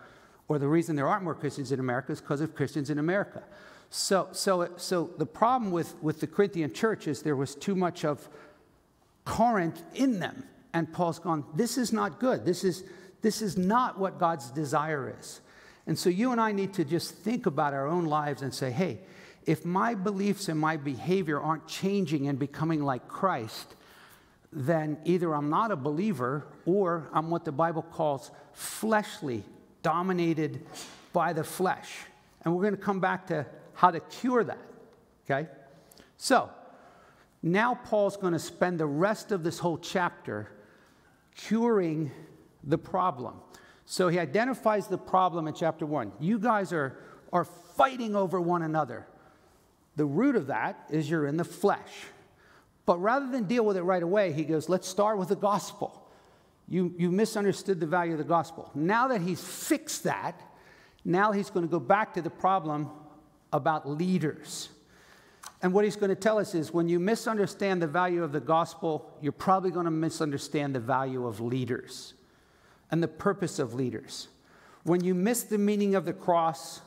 or 0.47 0.59
the 0.59 0.67
reason 0.67 0.95
there 0.95 1.07
aren't 1.07 1.23
more 1.23 1.35
Christians 1.35 1.71
in 1.71 1.79
America 1.79 2.11
is 2.11 2.21
because 2.21 2.41
of 2.41 2.55
Christians 2.55 2.89
in 2.89 2.99
America. 2.99 3.43
So, 3.89 4.29
so, 4.31 4.69
so 4.77 5.11
the 5.17 5.25
problem 5.25 5.71
with, 5.71 6.01
with 6.01 6.19
the 6.19 6.27
Corinthian 6.27 6.73
church 6.73 7.07
is 7.07 7.21
there 7.21 7.35
was 7.35 7.55
too 7.55 7.75
much 7.75 8.05
of 8.05 8.29
Corinth 9.25 9.81
in 9.93 10.19
them. 10.19 10.45
And 10.73 10.91
Paul's 10.91 11.19
gone, 11.19 11.45
this 11.53 11.77
is 11.77 11.91
not 11.91 12.19
good. 12.19 12.45
This 12.45 12.63
is, 12.63 12.83
this 13.21 13.41
is 13.41 13.57
not 13.57 13.99
what 13.99 14.19
God's 14.19 14.51
desire 14.51 15.15
is. 15.19 15.41
And 15.87 15.97
so 15.97 16.09
you 16.09 16.31
and 16.31 16.41
I 16.41 16.51
need 16.51 16.73
to 16.75 16.85
just 16.85 17.15
think 17.15 17.45
about 17.45 17.73
our 17.73 17.87
own 17.87 18.05
lives 18.05 18.41
and 18.41 18.53
say, 18.53 18.71
hey, 18.71 18.99
if 19.45 19.63
my 19.63 19.93
beliefs 19.93 20.49
and 20.49 20.59
my 20.59 20.77
behavior 20.77 21.39
aren't 21.39 21.67
changing 21.67 22.27
and 22.27 22.39
becoming 22.39 22.83
like 22.83 23.07
Christ, 23.07 23.75
then 24.51 24.97
either 25.05 25.33
I'm 25.33 25.49
not 25.49 25.71
a 25.71 25.75
believer 25.75 26.47
or 26.65 27.09
I'm 27.13 27.29
what 27.29 27.45
the 27.45 27.51
Bible 27.51 27.83
calls 27.83 28.31
fleshly, 28.53 29.43
dominated 29.83 30.65
by 31.13 31.33
the 31.33 31.43
flesh. 31.43 31.91
And 32.43 32.55
we're 32.55 32.63
going 32.63 32.75
to 32.75 32.81
come 32.81 32.99
back 32.99 33.27
to 33.27 33.45
how 33.73 33.91
to 33.91 33.99
cure 33.99 34.43
that. 34.43 34.59
Okay? 35.25 35.47
So, 36.17 36.49
now 37.45 37.75
Paul's 37.75 38.17
going 38.17 38.33
to 38.33 38.39
spend 38.39 38.79
the 38.79 38.87
rest 38.87 39.31
of 39.31 39.43
this 39.43 39.59
whole 39.59 39.77
chapter 39.77 40.49
curing 41.35 42.11
the 42.63 42.77
problem. 42.77 43.35
So 43.85 44.07
he 44.07 44.17
identifies 44.17 44.87
the 44.87 44.97
problem 44.97 45.47
in 45.47 45.53
chapter 45.53 45.85
one. 45.85 46.11
You 46.19 46.39
guys 46.39 46.73
are, 46.73 46.97
are 47.31 47.45
fighting 47.45 48.15
over 48.15 48.41
one 48.41 48.63
another. 48.63 49.05
The 49.95 50.05
root 50.05 50.35
of 50.35 50.47
that 50.47 50.87
is 50.89 51.07
you're 51.07 51.27
in 51.27 51.37
the 51.37 51.43
flesh. 51.43 51.91
But 52.87 52.97
rather 52.97 53.29
than 53.29 53.43
deal 53.43 53.63
with 53.63 53.77
it 53.77 53.83
right 53.83 54.01
away, 54.01 54.33
he 54.33 54.43
goes, 54.43 54.67
let's 54.67 54.87
start 54.87 55.19
with 55.19 55.29
the 55.29 55.35
gospel. 55.35 56.09
You, 56.67 56.95
you 56.97 57.11
misunderstood 57.11 57.79
the 57.79 57.85
value 57.85 58.13
of 58.13 58.17
the 58.17 58.23
gospel. 58.23 58.71
Now 58.73 59.09
that 59.09 59.21
he's 59.21 59.43
fixed 59.43 60.03
that, 60.05 60.41
now 61.03 61.31
he's 61.31 61.51
going 61.51 61.67
to 61.67 61.71
go 61.71 61.79
back 61.79 62.15
to 62.15 62.23
the 62.23 62.31
problem 62.31 62.89
about 63.53 63.87
leaders. 63.87 64.69
And 65.65 65.73
what 65.73 65.83
he's 65.83 65.95
going 65.95 66.09
to 66.09 66.15
tell 66.15 66.37
us 66.37 66.53
is 66.53 66.71
when 66.71 66.87
you 66.87 66.99
misunderstand 66.99 67.81
the 67.81 67.87
value 67.87 68.23
of 68.23 68.31
the 68.31 68.39
gospel, 68.39 69.11
you're 69.19 69.31
probably 69.31 69.71
going 69.71 69.85
to 69.85 69.91
misunderstand 69.91 70.75
the 70.75 70.79
value 70.79 71.25
of 71.25 71.41
leaders 71.41 72.13
and 72.91 73.01
the 73.01 73.07
purpose 73.07 73.57
of 73.57 73.73
leaders. 73.73 74.27
When 74.83 75.03
you 75.03 75.15
miss 75.15 75.41
the 75.41 75.57
meaning 75.57 75.95
of 75.95 76.05
the 76.05 76.13
cross, 76.13 76.81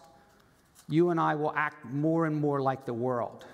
you 0.88 1.10
and 1.10 1.18
I 1.18 1.34
will 1.34 1.52
act 1.56 1.86
more 1.86 2.24
and 2.24 2.36
more 2.36 2.62
like 2.62 2.84
the 2.84 2.94
world. 2.94 3.44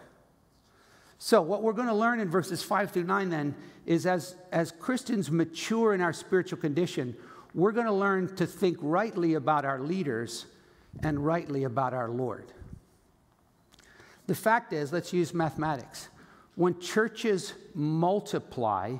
So, 1.18 1.40
what 1.40 1.62
we're 1.62 1.72
going 1.72 1.88
to 1.88 1.94
learn 1.94 2.20
in 2.20 2.28
verses 2.28 2.62
5 2.62 2.90
through 2.90 3.04
9 3.04 3.30
then 3.30 3.54
is 3.86 4.04
as, 4.04 4.36
as 4.52 4.72
Christians 4.72 5.30
mature 5.30 5.94
in 5.94 6.02
our 6.02 6.12
spiritual 6.12 6.58
condition, 6.58 7.16
we're 7.54 7.72
going 7.72 7.86
to 7.86 7.92
learn 7.94 8.36
to 8.36 8.44
think 8.46 8.76
rightly 8.82 9.32
about 9.32 9.64
our 9.64 9.80
leaders 9.80 10.44
and 11.02 11.24
rightly 11.24 11.64
about 11.64 11.94
our 11.94 12.10
Lord. 12.10 12.52
The 14.26 14.34
fact 14.34 14.72
is, 14.72 14.92
let's 14.92 15.12
use 15.12 15.34
mathematics. 15.34 16.08
When 16.54 16.80
churches 16.80 17.54
multiply, 17.74 18.96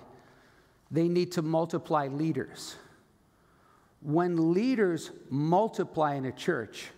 they 0.91 1.09
need 1.09 1.33
to 1.33 1.43
multiply 1.43 2.09
leaders 2.09 2.77
when 4.05 4.53
leaders 4.53 5.11
multiply 5.31 6.15
in 6.15 6.27
a 6.27 6.33
church, 6.33 6.89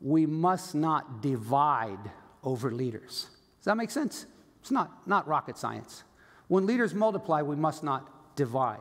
we 0.00 0.26
must 0.26 0.74
not 0.74 1.22
divide 1.22 2.10
over 2.42 2.72
leaders. 2.72 3.28
Does 3.58 3.66
that 3.66 3.76
make 3.76 3.92
sense? 3.92 4.26
It's 4.60 4.72
not, 4.72 5.06
not 5.06 5.26
rocket 5.28 5.56
science. 5.56 6.02
When 6.48 6.66
leaders 6.66 6.94
multiply, 6.94 7.42
we 7.42 7.54
must 7.54 7.84
not 7.84 8.34
divide. 8.34 8.80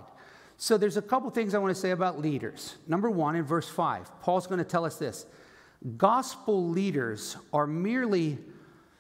So 0.58 0.78
there's 0.78 0.98
a 0.98 1.02
couple 1.02 1.30
things 1.30 1.54
I 1.54 1.60
want 1.60 1.74
to 1.74 1.80
say 1.80 1.92
about 1.92 2.20
leaders. 2.20 2.78
Number 2.88 3.12
one, 3.12 3.36
in 3.36 3.44
verse 3.44 3.70
5, 3.70 4.22
Paul's 4.22 4.48
going 4.48 4.58
to 4.58 4.66
tell 4.66 4.84
us 4.84 4.98
this 4.98 5.28
gospel 5.98 6.68
leaders 6.68 7.38
are 7.54 7.68
merely 7.68 8.40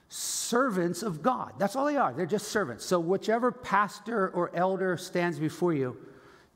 servants 0.09 1.03
of 1.03 1.21
God. 1.21 1.53
That's 1.57 1.75
all 1.75 1.85
they 1.85 1.97
are. 1.97 2.13
They're 2.13 2.25
just 2.25 2.50
servants. 2.50 2.85
So, 2.85 3.00
whichever 3.00 3.51
pastor 3.51 4.29
or 4.29 4.51
elder 4.55 4.97
stands 4.97 5.39
before 5.39 5.74
you, 5.74 5.97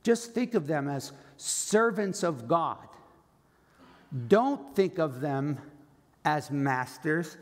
just 0.04 0.34
think 0.34 0.54
of 0.54 0.68
them 0.68 0.88
as 0.88 1.12
servants 1.38 2.24
of 2.24 2.48
God. 2.48 2.78
Don't 4.28 4.76
think 4.76 4.98
of 4.98 5.22
them 5.22 5.60
as 6.26 6.52
masters. 6.52 7.38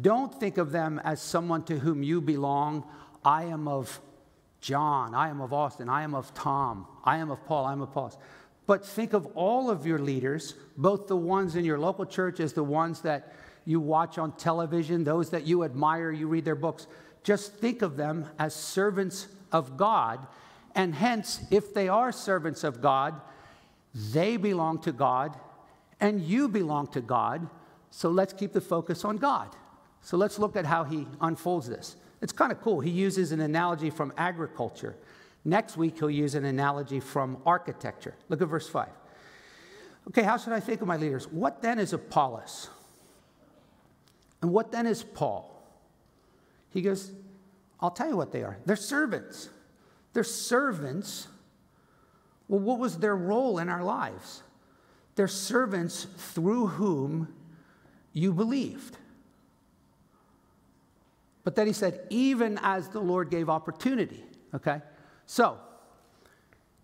Don't 0.00 0.32
think 0.38 0.58
of 0.58 0.72
them 0.72 1.00
as 1.04 1.20
someone 1.20 1.64
to 1.64 1.78
whom 1.78 2.02
you 2.02 2.20
belong. 2.20 2.84
I 3.24 3.44
am 3.44 3.68
of 3.68 4.00
John. 4.60 5.14
I 5.14 5.28
am 5.28 5.40
of 5.40 5.52
Austin. 5.52 5.88
I 5.88 6.02
am 6.02 6.14
of 6.14 6.32
Tom. 6.34 6.86
I 7.04 7.18
am 7.18 7.30
of 7.30 7.44
Paul. 7.46 7.66
I 7.66 7.72
am 7.72 7.80
of 7.80 7.92
Paul. 7.92 8.12
But 8.66 8.86
think 8.86 9.14
of 9.14 9.26
all 9.34 9.70
of 9.70 9.86
your 9.86 9.98
leaders, 9.98 10.54
both 10.76 11.08
the 11.08 11.16
ones 11.16 11.56
in 11.56 11.64
your 11.64 11.78
local 11.78 12.06
church 12.06 12.38
as 12.38 12.52
the 12.52 12.62
ones 12.62 13.00
that 13.00 13.34
you 13.64 13.80
watch 13.80 14.18
on 14.18 14.32
television, 14.32 15.04
those 15.04 15.30
that 15.30 15.46
you 15.46 15.64
admire, 15.64 16.10
you 16.10 16.26
read 16.26 16.44
their 16.44 16.54
books. 16.54 16.86
Just 17.22 17.54
think 17.54 17.82
of 17.82 17.96
them 17.96 18.26
as 18.38 18.54
servants 18.54 19.28
of 19.52 19.76
God. 19.76 20.26
And 20.74 20.94
hence, 20.94 21.40
if 21.50 21.74
they 21.74 21.88
are 21.88 22.12
servants 22.12 22.64
of 22.64 22.80
God, 22.80 23.20
they 24.12 24.36
belong 24.36 24.80
to 24.82 24.92
God, 24.92 25.36
and 26.00 26.20
you 26.20 26.48
belong 26.48 26.86
to 26.88 27.00
God. 27.00 27.48
So 27.90 28.08
let's 28.08 28.32
keep 28.32 28.52
the 28.52 28.60
focus 28.60 29.04
on 29.04 29.16
God. 29.16 29.48
So 30.00 30.16
let's 30.16 30.38
look 30.38 30.56
at 30.56 30.64
how 30.64 30.84
he 30.84 31.06
unfolds 31.20 31.68
this. 31.68 31.96
It's 32.22 32.32
kind 32.32 32.52
of 32.52 32.60
cool. 32.60 32.80
He 32.80 32.90
uses 32.90 33.32
an 33.32 33.40
analogy 33.40 33.90
from 33.90 34.12
agriculture. 34.16 34.94
Next 35.44 35.76
week, 35.76 35.98
he'll 35.98 36.10
use 36.10 36.34
an 36.34 36.44
analogy 36.44 37.00
from 37.00 37.38
architecture. 37.44 38.14
Look 38.28 38.42
at 38.42 38.48
verse 38.48 38.68
5. 38.68 38.88
Okay, 40.08 40.22
how 40.22 40.36
should 40.36 40.52
I 40.52 40.60
think 40.60 40.80
of 40.80 40.86
my 40.86 40.96
leaders? 40.96 41.28
What 41.28 41.62
then 41.62 41.78
is 41.78 41.92
Apollos? 41.92 42.68
And 44.42 44.52
what 44.52 44.72
then 44.72 44.86
is 44.86 45.02
Paul? 45.02 45.46
He 46.70 46.82
goes, 46.82 47.12
I'll 47.80 47.90
tell 47.90 48.08
you 48.08 48.16
what 48.16 48.32
they 48.32 48.42
are. 48.42 48.58
They're 48.66 48.76
servants. 48.76 49.48
They're 50.12 50.24
servants 50.24 51.28
Well, 52.50 52.58
what 52.58 52.80
was 52.80 52.98
their 52.98 53.14
role 53.14 53.58
in 53.60 53.68
our 53.68 53.84
lives? 53.84 54.42
They're 55.14 55.28
servants 55.28 56.08
through 56.16 56.66
whom 56.66 57.32
you 58.12 58.32
believed. 58.32 58.96
But 61.44 61.54
then 61.54 61.68
he 61.68 61.72
said, 61.72 62.00
even 62.10 62.58
as 62.62 62.88
the 62.88 62.98
Lord 62.98 63.30
gave 63.30 63.48
opportunity. 63.48 64.24
Okay? 64.52 64.80
So, 65.26 65.58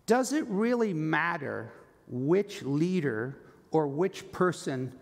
does 0.05 0.31
it 0.31 0.45
really 0.47 0.93
matter 0.93 1.73
which 2.07 2.63
leader 2.63 3.37
or 3.71 3.87
which 3.87 4.31
person 4.31 4.93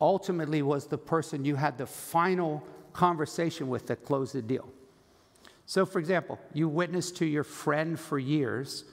ultimately 0.00 0.62
was 0.62 0.86
the 0.86 0.98
person 0.98 1.44
you 1.44 1.56
had 1.56 1.78
the 1.78 1.86
final 1.86 2.62
conversation 2.92 3.68
with 3.68 3.86
that 3.86 4.04
closed 4.04 4.34
the 4.34 4.42
deal? 4.42 4.68
So, 5.66 5.86
for 5.86 5.98
example, 5.98 6.38
you 6.52 6.68
witness 6.68 7.12
to 7.12 7.24
your 7.26 7.44
friend 7.44 7.98
for 7.98 8.18
years, 8.18 8.84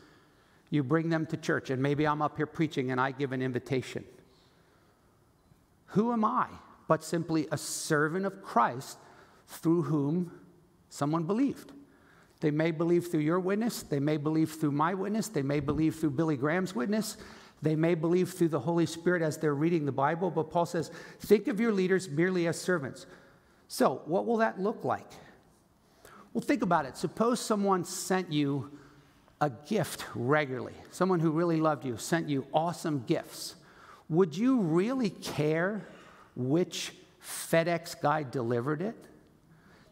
you 0.70 0.84
bring 0.84 1.10
them 1.10 1.26
to 1.28 1.38
church, 1.38 1.70
and 1.70 1.82
maybe 1.82 2.06
I'm 2.06 2.22
up 2.22 2.38
here 2.38 2.46
preaching 2.46 2.92
and 2.92 3.02
I 3.02 3.12
give 3.12 3.32
an 3.32 3.42
invitation. 3.42 4.04
Who 5.88 6.12
am 6.12 6.24
I 6.26 6.48
but 6.88 7.04
simply 7.04 7.48
a 7.52 7.58
servant 7.58 8.26
of 8.26 8.44
Christ 8.44 8.98
through 9.48 9.84
whom 9.84 10.32
someone 10.90 11.24
believed? 11.24 11.72
They 12.42 12.52
may 12.52 12.72
believe 12.72 13.08
through 13.08 13.22
your 13.22 13.40
witness, 13.40 13.82
they 13.82 14.00
may 14.00 14.18
believe 14.18 14.52
through 14.52 14.74
my 14.74 14.94
witness, 14.94 15.28
they 15.30 15.42
may 15.42 15.60
believe 15.60 15.96
through 15.96 16.12
Billy 16.12 16.38
Graham's 16.38 16.76
witness, 16.76 17.18
they 17.62 17.76
may 17.76 17.96
believe 17.96 18.32
through 18.32 18.50
the 18.50 18.60
Holy 18.60 18.86
Spirit 18.86 19.22
as 19.22 19.38
they're 19.38 19.56
reading 19.56 19.86
the 19.86 19.92
Bible, 19.92 20.30
but 20.30 20.52
Paul 20.52 20.66
says, 20.66 20.92
think 21.20 21.48
of 21.48 21.60
your 21.60 21.72
leaders 21.72 22.10
merely 22.10 22.48
as 22.48 22.60
servants. 22.60 23.06
So, 23.68 24.02
what 24.06 24.26
will 24.26 24.38
that 24.38 24.60
look 24.60 24.84
like? 24.84 25.10
Well, 26.34 26.42
think 26.42 26.62
about 26.62 26.86
it. 26.86 26.96
Suppose 26.98 27.40
someone 27.40 27.84
sent 27.84 28.32
you 28.32 28.72
a 29.42 29.50
gift 29.50 30.06
regularly, 30.16 30.74
someone 30.92 31.20
who 31.20 31.32
really 31.32 31.60
loved 31.60 31.86
you 31.86 31.98
sent 31.98 32.30
you 32.30 32.46
awesome 32.54 33.04
gifts. 33.08 33.56
Would 34.10 34.38
you 34.38 34.60
really 34.62 35.10
care 35.10 35.88
which 36.36 36.94
FedEx 37.22 38.00
guy 38.00 38.24
delivered 38.24 38.82
it? 38.82 38.96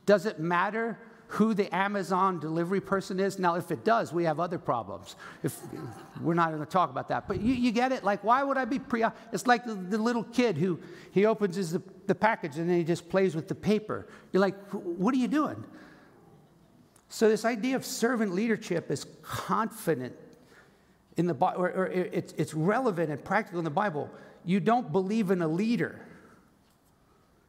Does 0.05 0.25
it 0.25 0.39
matter 0.39 0.97
who 1.27 1.53
the 1.53 1.73
Amazon 1.75 2.39
delivery 2.39 2.81
person 2.81 3.19
is? 3.19 3.39
Now, 3.39 3.55
if 3.55 3.71
it 3.71 3.83
does, 3.83 4.13
we 4.13 4.23
have 4.25 4.39
other 4.39 4.59
problems. 4.59 5.15
If 5.43 5.57
we're 6.21 6.33
not 6.33 6.49
going 6.49 6.63
to 6.63 6.69
talk 6.69 6.89
about 6.89 7.07
that, 7.09 7.27
but 7.27 7.41
you, 7.41 7.53
you, 7.53 7.71
get 7.71 7.91
it. 7.91 8.03
Like, 8.03 8.23
why 8.23 8.43
would 8.43 8.57
I 8.57 8.65
be 8.65 8.79
pre? 8.79 9.03
It's 9.33 9.47
like 9.47 9.65
the, 9.65 9.73
the 9.73 9.97
little 9.97 10.23
kid 10.23 10.57
who 10.57 10.79
he 11.11 11.25
opens 11.25 11.55
his, 11.55 11.71
the, 11.71 11.81
the 12.07 12.15
package 12.15 12.57
and 12.57 12.69
then 12.69 12.77
he 12.77 12.83
just 12.83 13.09
plays 13.09 13.35
with 13.35 13.47
the 13.47 13.55
paper. 13.55 14.07
You're 14.31 14.41
like, 14.41 14.55
what 14.71 15.13
are 15.13 15.17
you 15.17 15.27
doing? 15.27 15.63
So 17.09 17.29
this 17.29 17.45
idea 17.45 17.75
of 17.75 17.85
servant 17.85 18.33
leadership 18.33 18.91
is 18.91 19.05
confident 19.21 20.15
in 21.17 21.27
the 21.27 21.33
Bible, 21.33 21.61
or, 21.61 21.69
or 21.69 21.87
it's, 21.87 22.33
it's 22.37 22.53
relevant 22.53 23.09
and 23.09 23.23
practical 23.23 23.59
in 23.59 23.65
the 23.65 23.71
Bible. 23.71 24.09
You 24.43 24.59
don't 24.59 24.91
believe 24.91 25.31
in 25.31 25.41
a 25.41 25.47
leader. 25.47 25.99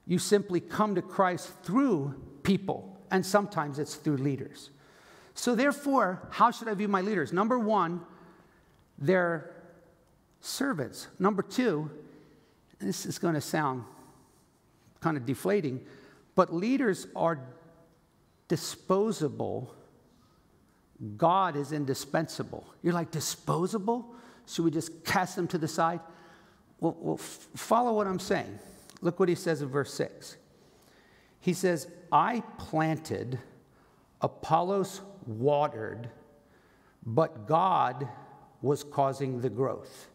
You 0.06 0.18
simply 0.18 0.60
come 0.60 0.94
to 0.94 1.02
Christ 1.02 1.50
through 1.62 2.14
people, 2.42 2.95
and 3.10 3.24
sometimes 3.24 3.78
it's 3.78 3.94
through 3.94 4.16
leaders. 4.18 4.70
So, 5.34 5.54
therefore, 5.54 6.22
how 6.30 6.50
should 6.50 6.68
I 6.68 6.74
view 6.74 6.88
my 6.88 7.02
leaders? 7.02 7.32
Number 7.32 7.58
one, 7.58 8.00
they're 8.98 9.50
servants. 10.40 11.08
Number 11.18 11.42
two, 11.42 11.90
this 12.78 13.04
is 13.04 13.18
going 13.18 13.34
to 13.34 13.40
sound 13.40 13.84
kind 15.00 15.16
of 15.16 15.26
deflating, 15.26 15.84
but 16.34 16.54
leaders 16.54 17.06
are 17.14 17.38
disposable. 18.48 19.74
God 21.16 21.56
is 21.56 21.72
indispensable. 21.72 22.66
You're 22.82 22.94
like, 22.94 23.10
disposable? 23.10 24.14
Should 24.46 24.64
we 24.64 24.70
just 24.70 25.04
cast 25.04 25.36
them 25.36 25.46
to 25.48 25.58
the 25.58 25.68
side? 25.68 26.00
Well, 26.80 26.96
well 26.98 27.16
follow 27.18 27.92
what 27.92 28.06
I'm 28.06 28.18
saying. 28.18 28.58
Look 29.00 29.20
what 29.20 29.28
he 29.28 29.34
says 29.34 29.62
in 29.62 29.68
verse 29.68 29.92
6. 29.94 30.36
He 31.46 31.52
says, 31.52 31.86
I 32.10 32.42
planted, 32.58 33.38
Apollos 34.20 35.00
watered, 35.28 36.10
but 37.04 37.46
God 37.46 38.08
was 38.62 38.82
causing 38.82 39.40
the 39.40 39.48
growth. 39.48 40.08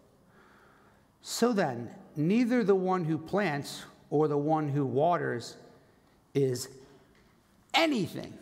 So 1.22 1.54
then, 1.54 1.90
neither 2.18 2.66
the 2.66 2.76
one 2.76 3.06
who 3.06 3.18
plants 3.18 3.86
or 4.10 4.28
the 4.28 4.38
one 4.38 4.68
who 4.68 4.86
waters 4.86 5.56
is 6.34 6.68
anything. 7.74 8.38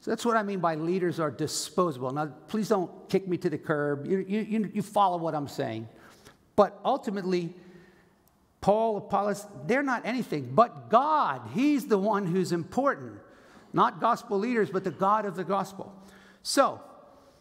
So 0.00 0.10
that's 0.10 0.24
what 0.24 0.38
I 0.38 0.42
mean 0.42 0.60
by 0.60 0.76
leaders 0.76 1.20
are 1.20 1.30
disposable. 1.30 2.12
Now, 2.12 2.32
please 2.48 2.70
don't 2.70 2.90
kick 3.10 3.28
me 3.28 3.36
to 3.36 3.50
the 3.50 3.58
curb. 3.58 4.06
You, 4.06 4.24
you, 4.26 4.70
you 4.72 4.80
follow 4.80 5.18
what 5.18 5.34
I'm 5.34 5.48
saying. 5.48 5.86
But 6.56 6.80
ultimately, 6.82 7.52
Paul, 8.62 8.96
Apollos, 8.96 9.44
they're 9.66 9.82
not 9.82 10.06
anything 10.06 10.52
but 10.54 10.88
God. 10.88 11.42
He's 11.52 11.86
the 11.86 11.98
one 11.98 12.24
who's 12.24 12.52
important. 12.52 13.18
Not 13.72 14.00
gospel 14.00 14.38
leaders, 14.38 14.70
but 14.70 14.84
the 14.84 14.90
God 14.90 15.26
of 15.26 15.34
the 15.34 15.44
gospel. 15.44 15.92
So, 16.42 16.80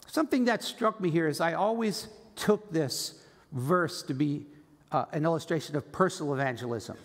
something 0.08 0.46
that 0.46 0.64
struck 0.64 1.00
me 1.00 1.12
here 1.12 1.28
is 1.28 1.40
I 1.40 1.54
always 1.54 2.08
took 2.36 2.72
this 2.72 3.22
verse 3.52 4.02
to 4.04 4.16
be 4.16 4.48
uh, 4.92 5.06
an 5.14 5.24
illustration 5.24 5.76
of 5.76 5.92
personal 5.92 6.34
evangelism. 6.34 6.98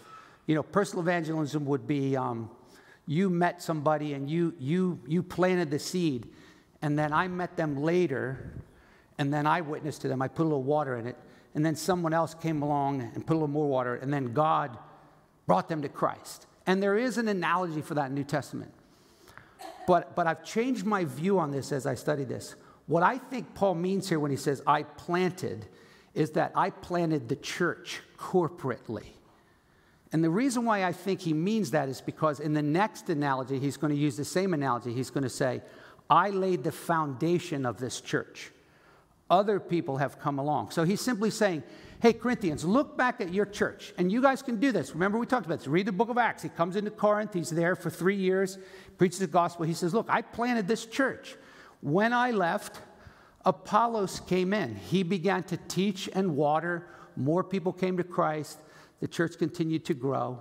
You 0.47 0.55
know, 0.55 0.63
personal 0.63 1.03
evangelism 1.03 1.67
would 1.67 1.87
be 1.87 2.17
um, 2.17 2.51
you 3.07 3.29
met 3.29 3.63
somebody 3.63 4.15
and 4.15 4.31
you, 4.31 4.55
you, 4.59 4.99
you 5.07 5.23
planted 5.23 5.71
the 5.71 5.79
seed, 5.79 6.27
and 6.81 6.99
then 6.99 7.13
I 7.13 7.29
met 7.29 7.57
them 7.57 7.83
later, 7.83 8.51
and 9.19 9.33
then 9.33 9.47
I 9.47 9.61
witnessed 9.61 10.03
to 10.03 10.09
them. 10.09 10.23
I 10.23 10.29
put 10.29 10.43
a 10.43 10.49
little 10.49 10.63
water 10.63 10.97
in 10.97 11.07
it, 11.07 11.17
and 11.57 11.65
then 11.65 11.75
someone 11.75 12.13
else 12.13 12.35
came 12.35 12.61
along 12.61 13.01
and 13.01 13.27
put 13.27 13.33
a 13.33 13.39
little 13.39 13.49
more 13.49 13.67
water, 13.67 13.95
and 13.97 14.13
then 14.13 14.35
God 14.35 14.77
brought 15.47 15.71
them 15.71 15.81
to 15.83 15.89
Christ. 15.89 16.47
And 16.67 16.83
there 16.83 16.99
is 16.99 17.17
an 17.17 17.29
analogy 17.29 17.81
for 17.81 17.95
that 17.95 18.11
in 18.11 18.15
New 18.15 18.25
Testament. 18.25 18.73
But, 19.87 20.15
but 20.15 20.27
I've 20.27 20.45
changed 20.45 20.85
my 20.85 21.05
view 21.05 21.39
on 21.39 21.53
this 21.53 21.73
as 21.73 21.87
I 21.87 21.95
study 21.95 22.25
this. 22.25 22.57
What 22.87 23.03
I 23.03 23.17
think 23.17 23.55
Paul 23.55 23.75
means 23.75 24.07
here 24.07 24.21
when 24.21 24.31
he 24.31 24.37
says, 24.37 24.63
I 24.67 24.83
planted, 24.83 25.67
is 26.13 26.33
that 26.33 26.53
I 26.55 26.69
planted 26.69 27.31
the 27.31 27.37
church 27.37 28.03
corporately. 28.19 29.07
And 30.13 30.23
the 30.23 30.31
reason 30.31 30.67
why 30.67 30.85
I 30.85 30.93
think 30.93 31.23
he 31.23 31.33
means 31.33 31.71
that 31.71 31.89
is 31.89 32.03
because 32.03 32.39
in 32.39 32.53
the 32.53 32.63
next 32.63 33.09
analogy, 33.09 33.59
he's 33.59 33.79
going 33.79 33.95
to 33.95 33.99
use 33.99 34.19
the 34.19 34.27
same 34.27 34.53
analogy. 34.53 34.93
He's 34.93 35.11
going 35.11 35.25
to 35.25 35.31
say, 35.31 35.63
I 36.11 36.29
laid 36.29 36.65
the 36.65 36.73
foundation 36.73 37.65
of 37.65 37.79
this 37.79 38.03
church. 38.03 38.51
Other 39.29 39.59
people 39.59 39.97
have 39.97 40.21
come 40.21 40.39
along. 40.39 40.71
So 40.71 40.85
he's 40.85 41.01
simply 41.01 41.31
saying, 41.31 41.63
Hey, 42.01 42.13
Corinthians, 42.13 42.65
look 42.65 42.97
back 42.97 43.21
at 43.23 43.33
your 43.33 43.47
church, 43.47 43.95
and 43.97 44.13
you 44.13 44.21
guys 44.21 44.43
can 44.43 44.61
do 44.61 44.71
this. 44.71 44.93
Remember, 44.93 45.19
we 45.19 45.27
talked 45.27 45.47
about 45.47 45.59
this. 45.59 45.67
Read 45.67 45.87
the 45.87 45.93
book 45.93 46.11
of 46.11 46.19
Acts. 46.19 46.43
He 46.43 46.51
comes 46.51 46.77
into 46.77 46.91
Corinth, 46.91 47.33
he's 47.33 47.49
there 47.49 47.75
for 47.75 47.89
three 47.89 48.17
years, 48.17 48.59
preaches 48.99 49.19
the 49.19 49.27
gospel. 49.27 49.65
He 49.65 49.73
says, 49.73 49.95
Look, 49.95 50.07
I 50.09 50.23
planted 50.23 50.69
this 50.69 50.87
church. 50.87 51.37
When 51.81 52.13
I 52.13 52.33
left, 52.33 52.81
Apollos 53.45 54.21
came 54.21 54.53
in. 54.53 54.75
He 54.75 55.03
began 55.03 55.43
to 55.45 55.57
teach 55.57 56.09
and 56.13 56.37
water. 56.37 56.87
More 57.17 57.43
people 57.43 57.73
came 57.73 57.97
to 57.97 58.05
Christ. 58.05 58.59
The 59.01 59.09
church 59.09 59.39
continued 59.39 59.85
to 59.87 59.95
grow. 59.95 60.41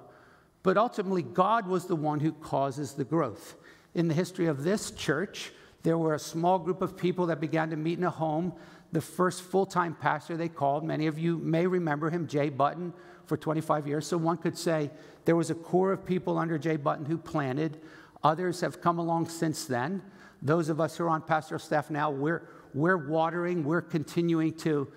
But 0.64 0.78
ultimately, 0.78 1.22
God 1.22 1.68
was 1.68 1.86
the 1.86 1.96
one 1.96 2.20
who 2.20 2.32
causes 2.32 2.94
the 2.94 3.04
growth. 3.04 3.56
In 3.94 4.08
the 4.08 4.14
history 4.14 4.48
of 4.48 4.64
this 4.64 4.92
church, 4.92 5.52
there 5.84 5.98
were 6.00 6.16
a 6.16 6.20
small 6.20 6.58
group 6.58 6.82
of 6.82 6.98
people 6.98 7.28
that 7.28 7.40
began 7.40 7.70
to 7.70 7.76
meet 7.76 8.00
in 8.00 8.04
a 8.04 8.10
home. 8.10 8.54
The 8.96 9.02
first 9.02 9.42
full 9.42 9.66
time 9.66 9.94
pastor 9.94 10.38
they 10.38 10.48
called, 10.48 10.86
many 10.86 11.08
of 11.08 11.20
you 11.20 11.38
may 11.40 11.68
remember 11.68 12.10
him, 12.10 12.28
Jay 12.28 12.48
Button, 12.48 12.94
for 13.26 13.36
25 13.36 13.88
years. 13.88 14.08
So 14.08 14.16
one 14.18 14.38
could 14.38 14.58
say 14.58 14.90
there 15.26 15.36
was 15.36 15.50
a 15.50 15.54
core 15.54 15.92
of 15.92 16.06
people 16.06 16.38
under 16.38 16.58
Jay 16.58 16.78
Button 16.78 17.04
who 17.04 17.18
planted. 17.18 17.82
Others 18.24 18.62
have 18.62 18.80
come 18.80 18.98
along 18.98 19.28
since 19.28 19.66
then. 19.66 20.02
Those 20.42 20.70
of 20.70 20.80
us 20.80 20.96
who 20.96 21.04
are 21.04 21.10
on 21.10 21.24
pastoral 21.24 21.60
staff 21.60 21.90
now, 21.90 22.10
we're, 22.10 22.48
we're 22.74 23.10
watering, 23.10 23.66
we're 23.66 23.82
continuing 23.82 24.54
to, 24.60 24.90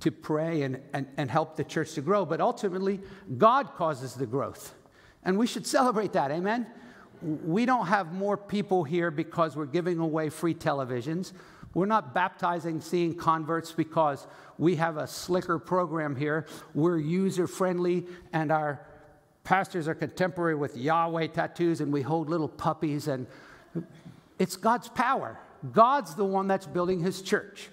to 0.00 0.10
pray 0.10 0.62
and, 0.62 0.80
and, 0.92 1.06
and 1.16 1.30
help 1.30 1.54
the 1.54 1.62
church 1.62 1.92
to 1.92 2.00
grow. 2.00 2.26
But 2.26 2.40
ultimately, 2.40 3.02
God 3.38 3.74
causes 3.76 4.14
the 4.14 4.26
growth. 4.26 4.74
And 5.22 5.38
we 5.38 5.46
should 5.46 5.64
celebrate 5.64 6.12
that, 6.14 6.32
amen? 6.32 6.66
We 7.22 7.66
don't 7.66 7.86
have 7.86 8.12
more 8.12 8.36
people 8.36 8.82
here 8.82 9.12
because 9.12 9.54
we're 9.54 9.66
giving 9.66 10.00
away 10.00 10.28
free 10.28 10.54
televisions. 10.54 11.32
We're 11.74 11.86
not 11.86 12.14
baptizing 12.14 12.80
seeing 12.80 13.14
converts 13.14 13.72
because 13.72 14.26
we 14.58 14.76
have 14.76 14.96
a 14.96 15.06
slicker 15.06 15.58
program 15.58 16.14
here. 16.16 16.46
We're 16.72 16.98
user 16.98 17.46
friendly 17.46 18.06
and 18.32 18.52
our 18.52 18.80
pastors 19.42 19.88
are 19.88 19.94
contemporary 19.94 20.54
with 20.54 20.76
Yahweh 20.76 21.28
tattoos 21.28 21.80
and 21.80 21.92
we 21.92 22.02
hold 22.02 22.30
little 22.30 22.48
puppies 22.48 23.08
and 23.08 23.26
it's 24.38 24.56
God's 24.56 24.88
power. 24.88 25.38
God's 25.72 26.14
the 26.14 26.24
one 26.24 26.46
that's 26.46 26.66
building 26.66 27.00
his 27.00 27.22
church. 27.22 27.68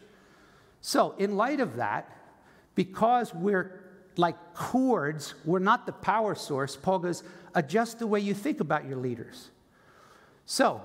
So, 0.81 1.13
in 1.17 1.35
light 1.35 1.59
of 1.59 1.75
that, 1.75 2.09
because 2.73 3.33
we're 3.33 3.79
like 4.17 4.35
cords, 4.53 5.35
we're 5.45 5.59
not 5.59 5.85
the 5.85 5.91
power 5.91 6.35
source, 6.35 6.75
Paul 6.75 6.99
goes, 6.99 7.23
adjust 7.53 7.99
the 7.99 8.07
way 8.07 8.19
you 8.19 8.33
think 8.33 8.59
about 8.59 8.87
your 8.87 8.97
leaders. 8.97 9.51
So, 10.45 10.81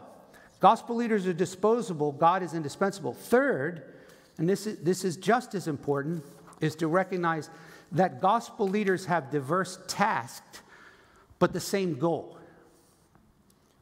gospel 0.60 0.96
leaders 0.96 1.26
are 1.26 1.32
disposable, 1.32 2.12
God 2.12 2.42
is 2.42 2.54
indispensable. 2.54 3.14
Third, 3.14 3.92
and 4.38 4.48
this 4.48 4.66
is, 4.66 4.78
this 4.78 5.04
is 5.04 5.16
just 5.16 5.54
as 5.54 5.68
important, 5.68 6.24
is 6.60 6.74
to 6.76 6.88
recognize 6.88 7.50
that 7.92 8.20
gospel 8.20 8.68
leaders 8.68 9.06
have 9.06 9.30
diverse 9.30 9.78
tasks, 9.86 10.60
but 11.38 11.52
the 11.52 11.60
same 11.60 11.98
goal. 11.98 12.38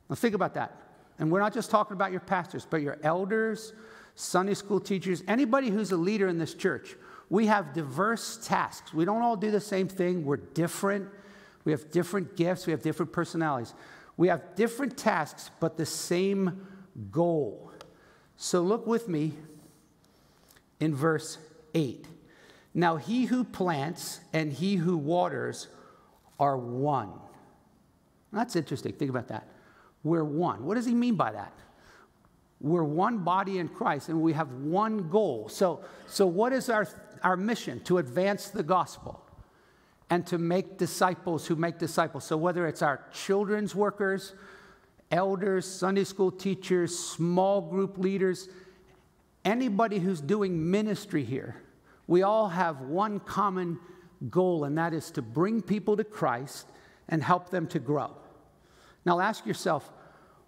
Now, 0.09 0.17
think 0.17 0.35
about 0.35 0.55
that. 0.55 0.77
And 1.19 1.31
we're 1.31 1.41
not 1.41 1.55
just 1.55 1.71
talking 1.71 1.95
about 1.95 2.11
your 2.11 2.21
pastors, 2.21 2.67
but 2.69 2.83
your 2.83 2.99
elders, 3.03 3.73
Sunday 4.17 4.55
school 4.55 4.81
teachers, 4.81 5.23
anybody 5.29 5.71
who's 5.71 5.93
a 5.93 5.97
leader 5.97 6.29
in 6.29 6.39
this 6.39 6.55
church. 6.55 6.97
We 7.31 7.47
have 7.47 7.73
diverse 7.73 8.39
tasks. 8.47 8.93
We 8.93 9.05
don't 9.05 9.23
all 9.23 9.37
do 9.37 9.51
the 9.51 9.61
same 9.61 9.89
thing. 9.89 10.25
We're 10.25 10.37
different. 10.37 11.09
We 11.65 11.73
have 11.73 11.91
different 11.91 12.37
gifts. 12.37 12.67
We 12.67 12.73
have 12.73 12.83
different 12.83 13.13
personalities. 13.13 13.75
We 14.17 14.29
have 14.29 14.55
different 14.55 14.97
tasks, 14.97 15.51
but 15.61 15.77
the 15.77 15.87
same 15.87 16.67
goal. 17.11 17.73
So 18.37 18.63
look 18.63 18.87
with 18.87 19.09
me 19.09 19.33
in 20.81 20.95
verse 20.95 21.39
8. 21.75 22.07
Now, 22.75 22.97
he 22.97 23.25
who 23.25 23.45
plants 23.45 24.21
and 24.33 24.53
he 24.53 24.77
who 24.77 24.97
waters 24.97 25.69
are 26.39 26.57
one. 26.57 27.13
That's 28.33 28.57
interesting. 28.57 28.93
Think 28.93 29.11
about 29.11 29.29
that. 29.29 29.49
We're 30.03 30.25
one. 30.25 30.65
What 30.65 30.75
does 30.75 30.87
he 30.87 30.95
mean 30.95 31.15
by 31.15 31.33
that? 31.33 31.53
We're 32.61 32.85
one 32.85 33.19
body 33.19 33.59
in 33.59 33.69
Christ 33.69 34.09
and 34.09 34.21
we 34.21 34.33
have 34.33 34.51
one 34.53 35.09
goal. 35.09 35.49
So, 35.49 35.85
so 36.07 36.27
what 36.27 36.53
is 36.53 36.69
our, 36.69 36.89
our 37.23 37.37
mission? 37.37 37.81
To 37.85 37.99
advance 37.99 38.49
the 38.49 38.63
gospel 38.63 39.24
and 40.11 40.27
to 40.27 40.39
make 40.39 40.79
disciples 40.79 41.47
who 41.47 41.57
make 41.57 41.79
disciples. 41.79 42.25
So, 42.25 42.37
whether 42.37 42.67
it's 42.67 42.83
our 42.83 43.01
children's 43.13 43.75
workers, 43.75 44.35
elders, 45.11 45.67
Sunday 45.67 46.05
school 46.05 46.31
teachers, 46.31 46.97
small 46.99 47.61
group 47.61 47.99
leaders, 47.99 48.49
anybody 49.45 49.99
who's 49.99 50.21
doing 50.21 50.71
ministry 50.71 51.25
here, 51.25 51.57
we 52.07 52.23
all 52.23 52.49
have 52.49 52.81
one 52.81 53.21
common 53.21 53.79
goal, 54.31 54.65
and 54.65 54.77
that 54.79 54.93
is 54.93 55.11
to 55.13 55.23
bring 55.23 55.63
people 55.63 55.97
to 55.97 56.05
Christ 56.05 56.67
and 57.09 57.23
help 57.23 57.51
them 57.51 57.67
to 57.69 57.79
grow. 57.79 58.11
Now, 59.05 59.21
ask 59.21 59.45
yourself, 59.47 59.91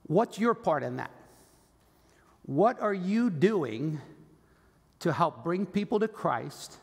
what's 0.07 0.39
your 0.39 0.55
part 0.55 0.83
in 0.83 0.97
that? 0.97 1.11
What 2.43 2.81
are 2.81 2.95
you 2.95 3.31
doing 3.31 4.01
to 5.01 5.13
help 5.13 5.45
bring 5.45 5.67
people 5.67 6.01
to 6.01 6.09
Christ 6.09 6.79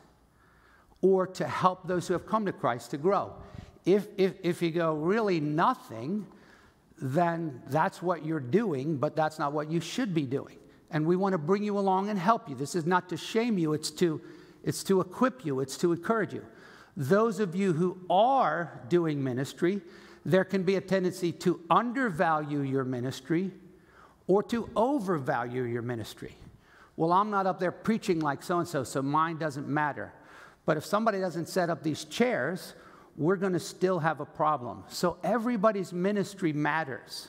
or 1.04 1.28
to 1.28 1.48
help 1.48 1.88
those 1.88 2.08
who 2.08 2.14
have 2.14 2.26
come 2.26 2.48
to 2.48 2.52
Christ 2.52 2.90
to 2.92 2.98
grow? 2.98 3.34
If, 3.86 4.08
if, 4.18 4.34
if 4.42 4.62
you 4.64 4.72
go, 4.72 4.96
really 4.96 5.40
nothing, 5.40 6.26
then 7.00 7.62
that's 7.68 8.02
what 8.02 8.26
you're 8.26 8.40
doing, 8.40 8.98
but 8.98 9.16
that's 9.16 9.38
not 9.38 9.52
what 9.54 9.70
you 9.70 9.82
should 9.82 10.14
be 10.14 10.24
doing. 10.24 10.58
And 10.90 11.06
we 11.06 11.16
want 11.16 11.34
to 11.34 11.38
bring 11.38 11.64
you 11.64 11.78
along 11.78 12.10
and 12.10 12.18
help 12.18 12.48
you. 12.48 12.56
This 12.56 12.74
is 12.76 12.86
not 12.86 13.10
to 13.10 13.18
shame 13.18 13.58
you, 13.58 13.74
it's 13.74 13.92
to, 13.92 14.22
it's 14.64 14.84
to 14.86 15.02
equip 15.02 15.46
you, 15.46 15.60
it's 15.60 15.78
to 15.80 15.92
encourage 15.92 16.34
you. 16.34 16.46
Those 16.96 17.40
of 17.40 17.56
you 17.56 17.74
who 17.74 17.98
are 18.10 18.82
doing 18.88 19.24
ministry, 19.24 19.82
there 20.24 20.46
can 20.46 20.64
be 20.64 20.76
a 20.76 20.82
tendency 20.82 21.32
to 21.34 21.60
undervalue 21.70 22.62
your 22.62 22.86
ministry 22.86 23.52
or 24.28 24.42
to 24.44 24.70
overvalue 24.76 25.64
your 25.64 25.82
ministry. 25.82 26.36
Well, 26.96 27.12
I'm 27.12 27.32
not 27.32 27.48
up 27.48 27.60
there 27.60 27.72
preaching 27.72 28.20
like 28.20 28.44
so 28.44 28.60
and 28.60 28.68
so, 28.68 28.84
so 28.84 29.02
mine 29.02 29.38
doesn't 29.38 29.68
matter. 29.68 30.14
But 30.66 30.78
if 30.78 30.86
somebody 30.86 31.20
doesn't 31.20 31.50
set 31.50 31.70
up 31.70 31.84
these 31.84 32.06
chairs, 32.06 32.74
we're 33.18 33.36
going 33.36 33.54
to 33.54 33.60
still 33.60 34.00
have 34.00 34.20
a 34.20 34.26
problem. 34.26 34.84
So 34.90 35.18
everybody's 35.24 35.94
ministry 35.94 36.54
matters. 36.54 37.28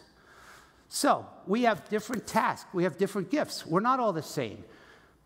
So 0.88 1.26
we 1.46 1.62
have 1.62 1.88
different 1.88 2.26
tasks, 2.26 2.68
we 2.72 2.84
have 2.84 2.96
different 2.96 3.30
gifts. 3.30 3.66
We're 3.66 3.80
not 3.80 3.98
all 3.98 4.12
the 4.12 4.22
same, 4.22 4.64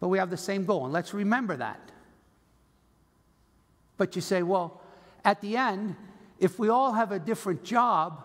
but 0.01 0.09
we 0.09 0.19
have 0.19 0.31
the 0.31 0.37
same 0.37 0.65
goal. 0.65 0.85
And 0.85 0.93
let's 0.93 1.13
remember 1.13 1.57
that. 1.57 1.81
But 3.99 4.17
you 4.17 4.23
say, 4.23 4.43
well, 4.43 4.81
at 5.25 5.41
the 5.41 5.57
end, 5.57 5.97
if 6.39 6.59
we 6.59 6.69
all 6.69 6.93
have 6.93 7.13
a 7.13 7.19
different 7.19 7.65
job, 7.65 8.25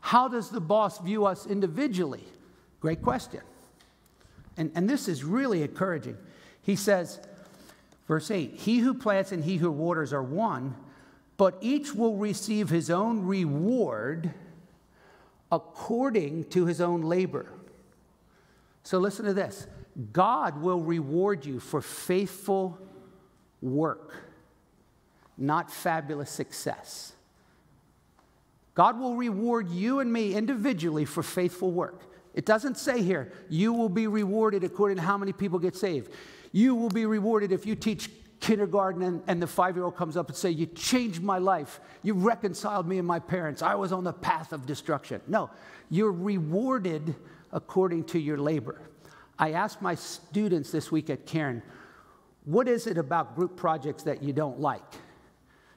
how 0.00 0.28
does 0.28 0.50
the 0.50 0.60
boss 0.60 0.98
view 0.98 1.26
us 1.26 1.46
individually? 1.46 2.24
Great 2.80 3.02
question. 3.02 3.42
And, 4.56 4.72
and 4.74 4.88
this 4.88 5.08
is 5.08 5.22
really 5.22 5.62
encouraging. 5.62 6.16
He 6.62 6.74
says, 6.74 7.20
verse 8.10 8.28
8, 8.28 8.56
He 8.56 8.80
who 8.80 8.92
plants 8.92 9.30
and 9.30 9.44
he 9.44 9.58
who 9.58 9.70
waters 9.70 10.12
are 10.12 10.22
one, 10.22 10.74
but 11.36 11.56
each 11.60 11.94
will 11.94 12.16
receive 12.16 12.68
his 12.68 12.90
own 12.90 13.24
reward 13.24 14.34
according 15.52 16.42
to 16.46 16.66
his 16.66 16.80
own 16.80 17.02
labor. 17.02 17.46
So 18.82 18.98
listen 18.98 19.26
to 19.26 19.32
this 19.32 19.68
God 20.12 20.60
will 20.60 20.80
reward 20.80 21.46
you 21.46 21.60
for 21.60 21.80
faithful 21.80 22.76
work, 23.62 24.12
not 25.38 25.70
fabulous 25.70 26.30
success. 26.30 27.12
God 28.74 28.98
will 28.98 29.14
reward 29.14 29.68
you 29.68 30.00
and 30.00 30.12
me 30.12 30.34
individually 30.34 31.04
for 31.04 31.22
faithful 31.22 31.70
work. 31.70 32.02
It 32.34 32.44
doesn't 32.44 32.76
say 32.76 33.02
here, 33.02 33.32
you 33.48 33.72
will 33.72 33.88
be 33.88 34.08
rewarded 34.08 34.64
according 34.64 34.96
to 34.96 35.02
how 35.02 35.16
many 35.16 35.32
people 35.32 35.60
get 35.60 35.76
saved. 35.76 36.10
You 36.52 36.74
will 36.74 36.88
be 36.88 37.06
rewarded 37.06 37.52
if 37.52 37.66
you 37.66 37.74
teach 37.74 38.10
kindergarten 38.40 39.02
and, 39.02 39.22
and 39.26 39.40
the 39.40 39.46
five 39.46 39.76
year 39.76 39.84
old 39.84 39.96
comes 39.96 40.16
up 40.16 40.28
and 40.28 40.36
say 40.36 40.50
you 40.50 40.66
changed 40.66 41.22
my 41.22 41.38
life. 41.38 41.80
You 42.02 42.14
reconciled 42.14 42.88
me 42.88 42.98
and 42.98 43.06
my 43.06 43.18
parents. 43.18 43.62
I 43.62 43.74
was 43.74 43.92
on 43.92 44.02
the 44.04 44.12
path 44.12 44.52
of 44.52 44.66
destruction. 44.66 45.20
No 45.28 45.50
you're 45.90 46.12
rewarded 46.12 47.16
according 47.52 48.04
to 48.04 48.18
your 48.18 48.38
labor. 48.38 48.80
I 49.38 49.52
asked 49.52 49.82
my 49.82 49.96
students 49.96 50.70
this 50.70 50.90
week 50.92 51.10
at 51.10 51.26
Cairn 51.26 51.62
what 52.44 52.68
is 52.68 52.86
it 52.86 52.96
about 52.96 53.36
group 53.36 53.56
projects 53.56 54.04
that 54.04 54.22
you 54.22 54.32
don't 54.32 54.60
like? 54.60 54.82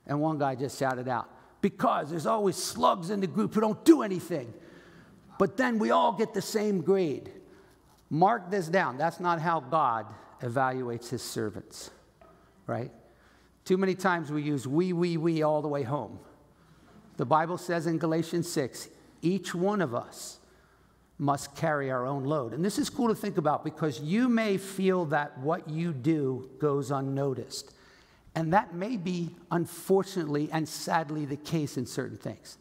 And 0.08 0.22
one 0.22 0.40
guy 0.40 0.56
just 0.56 0.80
shouted 0.80 1.10
out 1.10 1.30
because 1.62 2.10
there's 2.10 2.26
always 2.26 2.56
slugs 2.56 3.10
in 3.10 3.20
the 3.20 3.28
group 3.28 3.54
who 3.54 3.62
don't 3.62 3.84
do 3.84 4.02
anything. 4.02 4.54
But 5.38 5.58
then 5.58 5.78
we 5.78 5.92
all 5.92 6.14
get 6.14 6.34
the 6.34 6.42
same 6.42 6.82
grade. 6.82 7.32
Mark 8.10 8.50
this 8.50 8.68
down. 8.70 8.98
That's 8.98 9.20
not 9.20 9.42
how 9.42 9.60
god 9.60 10.06
evaluates 10.44 11.10
his 11.10 11.22
servants 11.22 11.90
right? 12.68 12.92
Too 13.66 13.78
many 13.78 13.96
times 13.96 14.32
we 14.32 14.42
use 14.42 14.68
we, 14.68 14.94
we, 14.94 15.18
we 15.18 15.44
all 15.44 15.62
the 15.62 15.68
way 15.68 15.84
home. 15.84 16.20
The 17.18 17.26
Bible 17.26 17.58
says 17.58 17.88
in 17.88 17.98
Galatians 17.98 18.52
6 18.52 18.90
each 19.22 19.56
one 19.56 19.82
of 19.82 19.96
us 19.96 20.40
must 21.18 21.56
carry 21.56 21.90
our 21.90 22.06
own 22.06 22.26
load. 22.26 22.54
And 22.54 22.66
this 22.66 22.78
is 22.78 22.90
cool 22.90 23.08
to 23.08 23.16
think 23.16 23.38
about 23.38 23.64
because 23.64 24.02
you 24.02 24.28
may 24.28 24.58
feel 24.58 25.06
that 25.06 25.38
what 25.38 25.70
you 25.70 25.94
do 25.94 26.50
goes 26.60 26.92
unnoticed. 26.92 27.74
And 28.36 28.52
that 28.52 28.74
may 28.74 28.98
be, 28.98 29.36
unfortunately 29.52 30.50
and 30.52 30.68
sadly, 30.68 31.24
the 31.24 31.38
case 31.38 31.78
in 31.78 31.86
certain 31.86 32.18
things. 32.18 32.58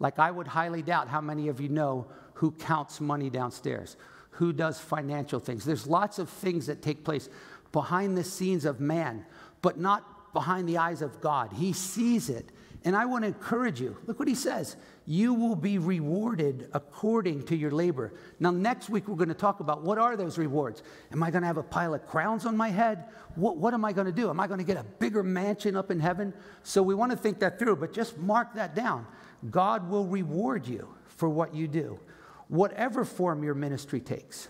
Like, 0.00 0.18
I 0.18 0.30
would 0.30 0.48
highly 0.48 0.82
doubt 0.82 1.08
how 1.08 1.20
many 1.20 1.48
of 1.48 1.60
you 1.60 1.68
know 1.68 2.06
who 2.34 2.50
counts 2.50 3.00
money 3.00 3.30
downstairs, 3.30 3.96
who 4.34 4.52
does 4.52 4.80
financial 4.80 5.40
things. 5.40 5.64
There's 5.64 5.86
lots 5.86 6.18
of 6.18 6.28
things 6.28 6.66
that 6.66 6.82
take 6.82 7.04
place 7.04 7.28
behind 7.72 8.16
the 8.16 8.24
scenes 8.24 8.64
of 8.64 8.80
man 8.80 9.24
but 9.64 9.78
not 9.78 10.34
behind 10.34 10.68
the 10.68 10.76
eyes 10.76 11.00
of 11.00 11.22
God. 11.22 11.50
He 11.54 11.72
sees 11.72 12.28
it. 12.28 12.50
And 12.84 12.94
I 12.94 13.06
want 13.06 13.22
to 13.22 13.28
encourage 13.28 13.80
you. 13.80 13.96
Look 14.06 14.18
what 14.18 14.28
he 14.28 14.34
says. 14.34 14.76
You 15.06 15.32
will 15.32 15.56
be 15.56 15.78
rewarded 15.78 16.68
according 16.74 17.44
to 17.44 17.56
your 17.56 17.70
labor. 17.70 18.12
Now, 18.38 18.50
next 18.50 18.90
week, 18.90 19.08
we're 19.08 19.16
going 19.16 19.28
to 19.28 19.34
talk 19.34 19.60
about 19.60 19.82
what 19.82 19.96
are 19.96 20.18
those 20.18 20.36
rewards? 20.36 20.82
Am 21.12 21.22
I 21.22 21.30
going 21.30 21.40
to 21.40 21.46
have 21.46 21.56
a 21.56 21.62
pile 21.62 21.94
of 21.94 22.06
crowns 22.06 22.44
on 22.44 22.58
my 22.58 22.68
head? 22.68 23.06
What, 23.36 23.56
what 23.56 23.72
am 23.72 23.86
I 23.86 23.94
going 23.94 24.06
to 24.06 24.12
do? 24.12 24.28
Am 24.28 24.38
I 24.38 24.46
going 24.46 24.58
to 24.58 24.66
get 24.66 24.76
a 24.76 24.84
bigger 24.84 25.22
mansion 25.22 25.76
up 25.76 25.90
in 25.90 25.98
heaven? 25.98 26.34
So, 26.62 26.82
we 26.82 26.94
want 26.94 27.10
to 27.10 27.16
think 27.16 27.38
that 27.38 27.58
through, 27.58 27.76
but 27.76 27.94
just 27.94 28.18
mark 28.18 28.54
that 28.56 28.74
down. 28.74 29.06
God 29.50 29.88
will 29.88 30.04
reward 30.04 30.66
you 30.66 30.86
for 31.06 31.30
what 31.30 31.54
you 31.54 31.66
do, 31.66 31.98
whatever 32.48 33.04
form 33.04 33.42
your 33.42 33.54
ministry 33.54 34.00
takes. 34.00 34.48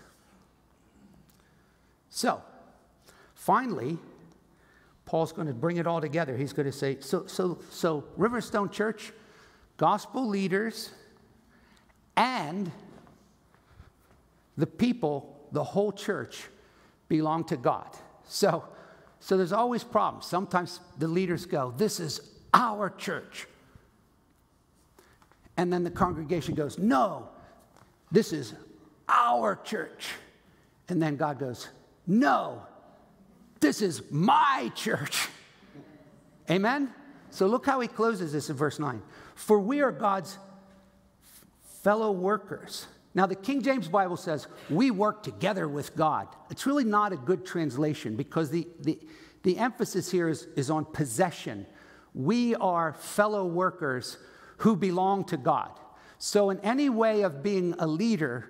So, 2.09 2.41
finally, 3.33 3.97
Paul's 5.05 5.31
going 5.31 5.47
to 5.47 5.53
bring 5.53 5.77
it 5.77 5.85
all 5.85 6.01
together. 6.01 6.35
He's 6.35 6.53
going 6.53 6.65
to 6.65 6.71
say, 6.71 6.97
so, 6.99 7.27
so, 7.27 7.59
so 7.69 8.05
Riverstone 8.17 8.71
Church, 8.71 9.11
gospel 9.77 10.27
leaders, 10.27 10.91
and 12.17 12.71
the 14.57 14.67
people, 14.67 15.47
the 15.51 15.63
whole 15.63 15.91
church, 15.91 16.47
belong 17.07 17.43
to 17.45 17.57
God. 17.57 17.89
So, 18.27 18.63
so 19.19 19.37
there's 19.37 19.53
always 19.53 19.83
problems. 19.83 20.25
Sometimes 20.25 20.79
the 20.97 21.07
leaders 21.07 21.45
go, 21.45 21.73
This 21.75 21.99
is 21.99 22.21
our 22.53 22.89
church. 22.89 23.47
And 25.57 25.71
then 25.71 25.83
the 25.83 25.91
congregation 25.91 26.55
goes, 26.55 26.77
No, 26.77 27.29
this 28.15 28.31
is 28.31 28.53
our 29.09 29.57
church. 29.57 30.07
And 30.87 31.01
then 31.01 31.17
God 31.17 31.37
goes, 31.37 31.67
No, 32.07 32.63
this 33.59 33.81
is 33.81 34.01
my 34.09 34.71
church. 34.75 35.27
Amen? 36.49 36.93
So 37.31 37.47
look 37.47 37.65
how 37.65 37.79
he 37.79 37.87
closes 37.87 38.31
this 38.31 38.49
in 38.49 38.55
verse 38.55 38.79
9. 38.79 39.01
For 39.35 39.59
we 39.59 39.81
are 39.81 39.91
God's 39.91 40.37
fellow 41.83 42.11
workers. 42.11 42.87
Now, 43.13 43.25
the 43.25 43.35
King 43.35 43.61
James 43.61 43.87
Bible 43.87 44.17
says, 44.17 44.47
we 44.69 44.91
work 44.91 45.23
together 45.23 45.67
with 45.67 45.95
God. 45.95 46.27
It's 46.49 46.65
really 46.65 46.83
not 46.83 47.13
a 47.13 47.17
good 47.17 47.45
translation 47.45 48.15
because 48.15 48.49
the, 48.49 48.67
the, 48.81 48.99
the 49.43 49.57
emphasis 49.57 50.11
here 50.11 50.27
is, 50.29 50.47
is 50.55 50.69
on 50.69 50.85
possession. 50.85 51.65
We 52.13 52.55
are 52.55 52.93
fellow 52.93 53.45
workers 53.45 54.17
who 54.57 54.75
belong 54.75 55.25
to 55.25 55.37
God. 55.37 55.71
So, 56.25 56.49
in 56.49 56.59
any 56.61 56.89
way 56.89 57.21
of 57.21 57.43
being 57.43 57.75
a 57.77 57.85
leader, 57.85 58.49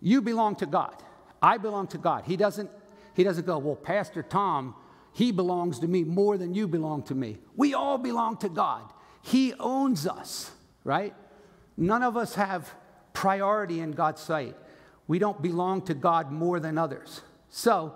you 0.00 0.22
belong 0.22 0.56
to 0.56 0.66
God. 0.66 0.96
I 1.42 1.58
belong 1.58 1.88
to 1.88 1.98
God. 1.98 2.24
He 2.24 2.38
doesn't, 2.38 2.70
he 3.12 3.22
doesn't 3.22 3.44
go, 3.44 3.58
well, 3.58 3.76
Pastor 3.76 4.22
Tom, 4.22 4.74
he 5.12 5.30
belongs 5.30 5.78
to 5.80 5.88
me 5.88 6.04
more 6.04 6.38
than 6.38 6.54
you 6.54 6.66
belong 6.66 7.02
to 7.02 7.14
me. 7.14 7.36
We 7.54 7.74
all 7.74 7.98
belong 7.98 8.38
to 8.38 8.48
God. 8.48 8.90
He 9.20 9.52
owns 9.60 10.06
us, 10.06 10.50
right? 10.84 11.14
None 11.76 12.02
of 12.02 12.16
us 12.16 12.34
have 12.36 12.72
priority 13.12 13.80
in 13.80 13.92
God's 13.92 14.22
sight. 14.22 14.56
We 15.06 15.18
don't 15.18 15.42
belong 15.42 15.82
to 15.82 15.94
God 15.94 16.32
more 16.32 16.60
than 16.60 16.78
others. 16.78 17.20
So, 17.50 17.92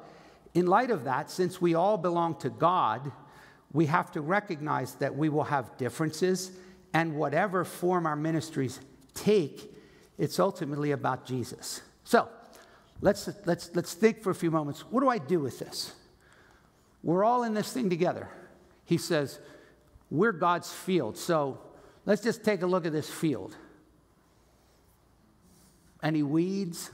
in 0.52 0.66
light 0.66 0.90
of 0.90 1.04
that, 1.04 1.30
since 1.30 1.58
we 1.58 1.72
all 1.72 1.96
belong 1.96 2.34
to 2.40 2.50
God, 2.50 3.12
we 3.72 3.86
have 3.86 4.12
to 4.12 4.20
recognize 4.20 4.96
that 4.96 5.16
we 5.16 5.30
will 5.30 5.44
have 5.44 5.78
differences, 5.78 6.52
and 6.92 7.14
whatever 7.14 7.64
form 7.64 8.04
our 8.04 8.16
ministries 8.16 8.78
take, 9.14 9.72
it's 10.18 10.38
ultimately 10.38 10.92
about 10.92 11.26
Jesus. 11.26 11.82
So, 12.04 12.28
let's, 13.00 13.28
let's, 13.44 13.70
let's 13.74 13.94
think 13.94 14.22
for 14.22 14.30
a 14.30 14.34
few 14.34 14.50
moments 14.50 14.80
what 14.90 15.00
do 15.00 15.08
I 15.08 15.18
do 15.18 15.40
with 15.40 15.58
this? 15.58 15.94
We're 17.02 17.24
all 17.24 17.44
in 17.44 17.54
this 17.54 17.72
thing 17.72 17.88
together. 17.88 18.28
He 18.84 18.98
says, 18.98 19.38
We're 20.10 20.32
God's 20.32 20.72
field. 20.72 21.16
So, 21.16 21.60
let's 22.04 22.22
just 22.22 22.44
take 22.44 22.62
a 22.62 22.66
look 22.66 22.86
at 22.86 22.92
this 22.92 23.10
field. 23.10 23.56
Any 26.02 26.22
weeds? 26.22 26.90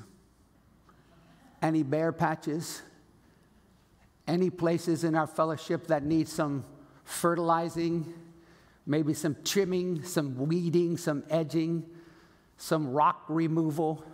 Any 1.62 1.83
bare 1.83 2.12
patches? 2.12 2.83
Any 4.29 4.50
places 4.50 5.05
in 5.05 5.14
our 5.14 5.26
fellowship 5.26 5.87
that 5.88 6.05
need 6.05 6.29
some 6.29 6.64
fertilizing? 7.05 8.12
Maybe 8.87 9.14
some 9.14 9.37
trimming, 9.44 10.02
some 10.05 10.37
weeding, 10.46 10.96
some 10.96 11.24
edging, 11.31 11.85
some 12.56 12.92
rock 12.92 13.24
removal? 13.28 14.04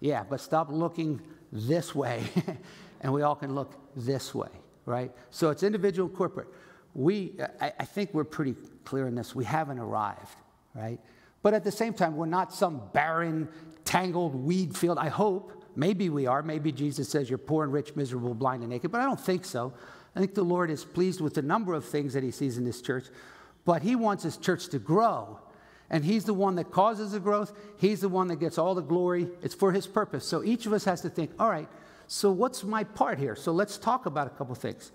Yeah, 0.00 0.24
but 0.28 0.40
stop 0.40 0.70
looking 0.70 1.20
this 1.52 1.94
way, 1.94 2.22
and 3.00 3.12
we 3.12 3.22
all 3.22 3.34
can 3.34 3.54
look 3.54 3.74
this 3.96 4.34
way, 4.34 4.50
right? 4.86 5.12
So 5.30 5.50
it's 5.50 5.62
individual, 5.62 6.08
corporate. 6.08 6.48
We, 6.94 7.34
I, 7.60 7.72
I 7.80 7.84
think 7.84 8.14
we're 8.14 8.24
pretty 8.24 8.54
clear 8.84 9.06
in 9.06 9.14
this. 9.14 9.34
We 9.34 9.44
haven't 9.44 9.78
arrived, 9.78 10.36
right? 10.74 10.98
But 11.42 11.54
at 11.54 11.64
the 11.64 11.72
same 11.72 11.94
time, 11.94 12.16
we're 12.16 12.26
not 12.26 12.52
some 12.52 12.82
barren, 12.92 13.48
tangled 13.84 14.34
weed 14.34 14.76
field. 14.76 14.98
I 14.98 15.08
hope. 15.08 15.52
Maybe 15.76 16.10
we 16.10 16.26
are. 16.26 16.42
Maybe 16.42 16.72
Jesus 16.72 17.08
says 17.08 17.30
you're 17.30 17.38
poor 17.38 17.62
and 17.62 17.72
rich, 17.72 17.94
miserable, 17.94 18.34
blind 18.34 18.62
and 18.62 18.70
naked, 18.70 18.90
but 18.90 19.00
I 19.00 19.04
don't 19.04 19.20
think 19.20 19.44
so. 19.44 19.72
I 20.16 20.20
think 20.20 20.34
the 20.34 20.42
Lord 20.42 20.70
is 20.70 20.84
pleased 20.84 21.20
with 21.20 21.34
the 21.34 21.42
number 21.42 21.74
of 21.74 21.84
things 21.84 22.14
that 22.14 22.24
He 22.24 22.32
sees 22.32 22.58
in 22.58 22.64
this 22.64 22.82
church, 22.82 23.04
but 23.64 23.82
He 23.82 23.94
wants 23.94 24.24
His 24.24 24.36
church 24.36 24.68
to 24.70 24.80
grow. 24.80 25.38
And 25.90 26.04
He's 26.04 26.24
the 26.24 26.34
one 26.34 26.56
that 26.56 26.70
causes 26.70 27.12
the 27.12 27.20
growth, 27.20 27.52
He's 27.78 28.00
the 28.00 28.08
one 28.08 28.28
that 28.28 28.40
gets 28.40 28.58
all 28.58 28.74
the 28.74 28.82
glory. 28.82 29.28
It's 29.42 29.54
for 29.54 29.72
His 29.72 29.86
purpose. 29.86 30.26
So 30.26 30.44
each 30.44 30.66
of 30.66 30.72
us 30.72 30.84
has 30.84 31.00
to 31.02 31.08
think, 31.08 31.30
all 31.38 31.48
right, 31.48 31.68
so 32.06 32.30
what's 32.30 32.64
my 32.64 32.84
part 32.84 33.18
here? 33.18 33.36
So 33.36 33.52
let's 33.52 33.76
talk 33.78 34.06
about 34.06 34.26
a 34.26 34.30
couple 34.30 34.54
things. 34.54 34.92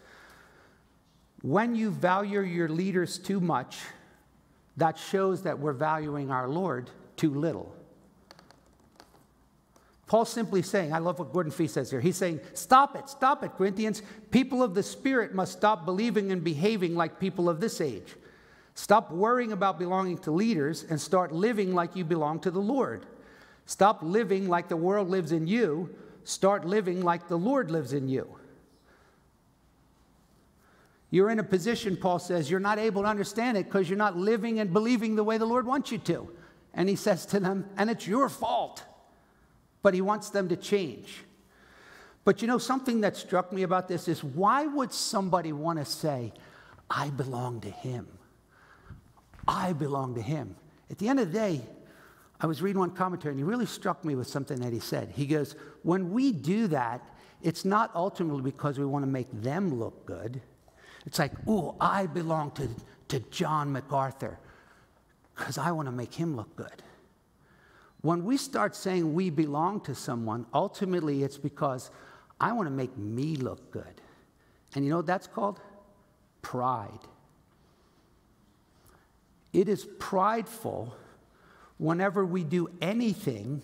When 1.42 1.76
you 1.76 1.92
value 1.92 2.42
your 2.42 2.70
leaders 2.70 3.18
too 3.18 3.40
much, 3.40 3.78
that 4.78 4.98
shows 4.98 5.44
that 5.44 5.60
we're 5.60 5.74
valuing 5.74 6.32
our 6.32 6.48
Lord 6.48 6.90
too 7.18 7.34
little. 7.34 7.76
Paul's 10.08 10.32
simply 10.32 10.62
saying, 10.62 10.94
I 10.94 11.00
love 11.00 11.20
what 11.20 11.34
Gordon 11.34 11.52
Fee 11.52 11.68
says 11.68 11.90
here. 11.90 12.00
He's 12.00 12.18
saying, 12.18 12.40
Stop 12.54 12.96
it, 12.96 13.10
stop 13.10 13.44
it, 13.44 13.52
Corinthians. 13.58 14.02
People 14.32 14.62
of 14.62 14.74
the 14.74 14.84
Spirit 14.84 15.34
must 15.34 15.54
stop 15.54 15.86
believing 15.86 16.32
and 16.32 16.44
behaving 16.44 16.96
like 16.96 17.20
people 17.20 17.50
of 17.50 17.60
this 17.60 17.82
age. 17.82 18.16
Stop 18.76 19.12
worrying 19.12 19.52
about 19.52 19.78
belonging 19.78 20.18
to 20.20 20.32
leaders 20.32 20.84
and 20.90 21.00
start 21.00 21.32
living 21.32 21.74
like 21.74 21.96
you 21.96 22.04
belong 22.04 22.40
to 22.40 22.52
the 22.52 22.60
Lord. 22.60 23.06
Stop 23.66 24.00
living 24.02 24.50
like 24.50 24.68
the 24.68 24.78
world 24.78 25.10
lives 25.10 25.32
in 25.32 25.48
you. 25.48 25.90
Start 26.24 26.66
living 26.66 27.02
like 27.02 27.28
the 27.28 27.38
Lord 27.38 27.70
lives 27.70 27.94
in 27.94 28.08
you. 28.08 28.28
You're 31.12 31.30
in 31.30 31.38
a 31.38 31.44
position, 31.44 31.96
Paul 31.96 32.18
says, 32.18 32.50
you're 32.50 32.60
not 32.60 32.80
able 32.80 33.04
to 33.04 33.08
understand 33.08 33.56
it 33.56 33.66
because 33.66 33.88
you're 33.88 33.98
not 33.98 34.18
living 34.18 34.60
and 34.60 34.74
believing 34.74 35.16
the 35.16 35.24
way 35.24 35.38
the 35.38 35.46
Lord 35.46 35.68
wants 35.68 35.92
you 35.92 36.00
to. 36.00 36.28
And 36.74 36.90
he 36.90 36.96
says 36.96 37.28
to 37.28 37.40
them, 37.40 37.70
and 37.78 37.88
it's 37.92 38.08
your 38.08 38.30
fault. 38.30 38.84
But 39.84 39.94
he 39.94 40.02
wants 40.02 40.32
them 40.32 40.50
to 40.50 40.56
change. 40.56 41.24
But 42.26 42.42
you 42.42 42.48
know, 42.48 42.58
something 42.58 43.02
that 43.02 43.16
struck 43.16 43.54
me 43.54 43.62
about 43.62 43.88
this 43.88 44.08
is 44.08 44.24
why 44.24 44.66
would 44.66 44.92
somebody 44.92 45.54
want 45.54 45.78
to 45.78 45.86
say, 45.86 46.34
I 46.90 47.10
belong 47.12 47.62
to 47.62 47.70
him? 47.70 48.08
I 49.48 49.74
belong 49.74 50.16
to 50.16 50.22
him. 50.22 50.56
At 50.90 50.98
the 50.98 51.08
end 51.10 51.20
of 51.20 51.32
the 51.32 51.38
day, 51.38 51.62
I 52.40 52.46
was 52.46 52.62
reading 52.62 52.80
one 52.80 52.92
commentary 52.92 53.32
and 53.32 53.40
he 53.40 53.44
really 53.44 53.66
struck 53.66 54.04
me 54.04 54.16
with 54.16 54.28
something 54.28 54.60
that 54.60 54.74
he 54.74 54.80
said. 54.80 55.10
He 55.16 55.26
goes, 55.26 55.56
When 55.84 56.12
we 56.12 56.32
do 56.32 56.68
that, 56.68 57.02
it's 57.42 57.66
not 57.66 57.92
ultimately 57.94 58.42
because 58.42 58.80
we 58.80 58.86
want 58.86 59.04
to 59.04 59.12
make 59.12 59.28
them 59.32 59.80
look 59.80 60.06
good. 60.06 60.42
It's 61.06 61.20
like, 61.20 61.34
oh, 61.48 61.76
I 61.80 62.06
belong 62.06 62.52
to, 62.52 62.70
to 63.10 63.20
John 63.30 63.72
MacArthur 63.72 64.40
because 65.36 65.58
I 65.58 65.72
want 65.72 65.88
to 65.88 65.92
make 65.92 66.14
him 66.14 66.36
look 66.36 66.56
good. 66.56 66.84
When 68.02 68.24
we 68.26 68.38
start 68.38 68.76
saying 68.76 69.14
we 69.14 69.30
belong 69.30 69.82
to 69.82 69.96
someone, 69.96 70.46
ultimately 70.54 71.24
it's 71.24 71.38
because 71.38 71.92
I 72.40 72.52
want 72.54 72.68
to 72.68 72.74
make 72.74 72.98
me 72.98 73.36
look 73.36 73.72
good. 73.72 74.02
And 74.76 74.84
you 74.84 74.92
know 74.92 74.98
what 74.98 75.06
that's 75.06 75.28
called? 75.28 75.60
Pride. 76.42 77.00
It 79.54 79.70
is 79.70 79.88
prideful 80.00 80.96
whenever 81.78 82.26
we 82.26 82.44
do 82.44 82.70
anything 82.82 83.62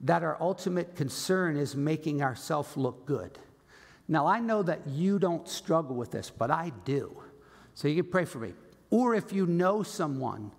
that 0.00 0.24
our 0.24 0.36
ultimate 0.40 0.96
concern 0.96 1.56
is 1.56 1.76
making 1.76 2.22
ourselves 2.22 2.76
look 2.76 3.06
good. 3.06 3.38
Now, 4.08 4.26
I 4.26 4.40
know 4.40 4.62
that 4.64 4.86
you 4.88 5.20
don't 5.20 5.48
struggle 5.48 5.94
with 5.94 6.10
this, 6.10 6.28
but 6.30 6.50
I 6.50 6.72
do. 6.84 7.16
So 7.74 7.86
you 7.88 8.02
can 8.02 8.10
pray 8.10 8.24
for 8.24 8.38
me. 8.38 8.52
Or 8.90 9.14
if 9.14 9.32
you 9.32 9.46
know 9.46 9.82
someone, 9.84 10.50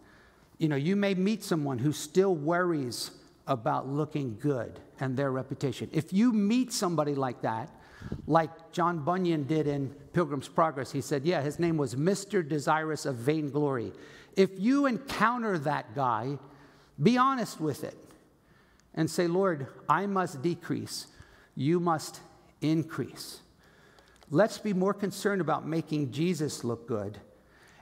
you 0.57 0.69
know, 0.69 0.77
you 0.77 0.95
may 0.95 1.13
meet 1.13 1.43
someone 1.43 1.77
who 1.77 1.91
still 1.91 2.33
worries 2.33 3.11
about 3.45 3.87
looking 3.87 4.37
good 4.39 4.79
and 4.99 5.17
their 5.17 5.31
reputation. 5.31 5.89
If 5.91 6.13
you 6.13 6.31
meet 6.31 6.71
somebody 6.71 7.13
like 7.13 7.41
that, 7.41 7.69
like 8.27 8.71
John 8.71 8.99
Bunyan 8.99 9.43
did 9.43 9.67
in 9.67 9.89
Pilgrim's 10.13 10.47
Progress, 10.47 10.91
he 10.91 11.01
said, 11.01 11.25
yeah, 11.25 11.41
his 11.41 11.59
name 11.59 11.77
was 11.77 11.95
Mr. 11.95 12.47
Desirous 12.47 13.05
of 13.05 13.15
Vainglory. 13.15 13.91
If 14.35 14.51
you 14.57 14.85
encounter 14.85 15.57
that 15.59 15.95
guy, 15.95 16.37
be 17.01 17.17
honest 17.17 17.59
with 17.59 17.83
it 17.83 17.97
and 18.95 19.09
say, 19.09 19.27
Lord, 19.27 19.67
I 19.89 20.05
must 20.05 20.41
decrease, 20.41 21.07
you 21.55 21.79
must 21.79 22.19
increase. 22.61 23.41
Let's 24.29 24.57
be 24.57 24.73
more 24.73 24.93
concerned 24.93 25.41
about 25.41 25.67
making 25.67 26.11
Jesus 26.11 26.63
look 26.63 26.87
good. 26.87 27.19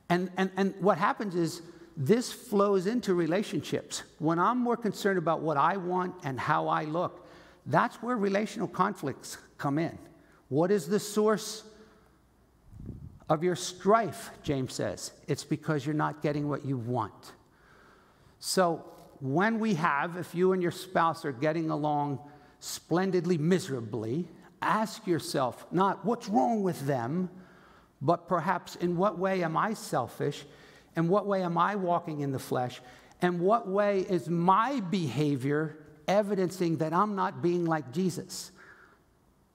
And, 0.10 0.29
and, 0.38 0.51
and 0.57 0.73
what 0.79 0.97
happens 0.97 1.36
is 1.36 1.62
this 1.95 2.31
flows 2.31 2.88
into 2.88 3.13
relationships. 3.13 4.03
When 4.19 4.39
I'm 4.39 4.57
more 4.57 4.77
concerned 4.77 5.17
about 5.17 5.41
what 5.41 5.57
I 5.57 5.77
want 5.77 6.15
and 6.23 6.39
how 6.39 6.67
I 6.67 6.86
look, 6.86 7.27
that's 7.65 8.01
where 8.01 8.17
relational 8.17 8.67
conflicts 8.67 9.38
come 9.57 9.77
in. 9.77 9.97
What 10.52 10.70
is 10.70 10.86
the 10.86 11.00
source 11.00 11.64
of 13.30 13.42
your 13.42 13.56
strife, 13.56 14.32
James 14.44 14.74
says? 14.74 15.14
It's 15.30 15.46
because 15.46 15.86
you're 15.86 15.96
not 15.96 16.22
getting 16.22 16.50
what 16.50 16.66
you 16.66 16.76
want. 16.76 17.32
So, 18.40 18.84
when 19.22 19.60
we 19.60 19.76
have, 19.76 20.18
if 20.18 20.36
you 20.36 20.52
and 20.52 20.62
your 20.62 20.74
spouse 20.74 21.24
are 21.24 21.32
getting 21.32 21.70
along 21.70 22.20
splendidly 22.60 23.38
miserably, 23.38 24.28
ask 24.62 25.08
yourself 25.08 25.66
not 25.72 26.04
what's 26.04 26.28
wrong 26.28 26.64
with 26.64 26.86
them, 26.86 27.30
but 28.02 28.28
perhaps 28.28 28.76
in 28.76 28.98
what 28.98 29.18
way 29.18 29.46
am 29.46 29.56
I 29.56 29.74
selfish? 29.74 30.44
In 30.98 31.08
what 31.08 31.26
way 31.26 31.44
am 31.44 31.58
I 31.58 31.76
walking 31.76 32.20
in 32.20 32.34
the 32.34 32.40
flesh? 32.40 32.82
And 33.22 33.40
what 33.40 33.70
way 33.70 34.00
is 34.02 34.28
my 34.28 34.82
behavior 34.82 35.78
evidencing 36.10 36.80
that 36.80 36.92
I'm 36.92 37.16
not 37.16 37.42
being 37.42 37.64
like 37.64 37.94
Jesus? 37.94 38.52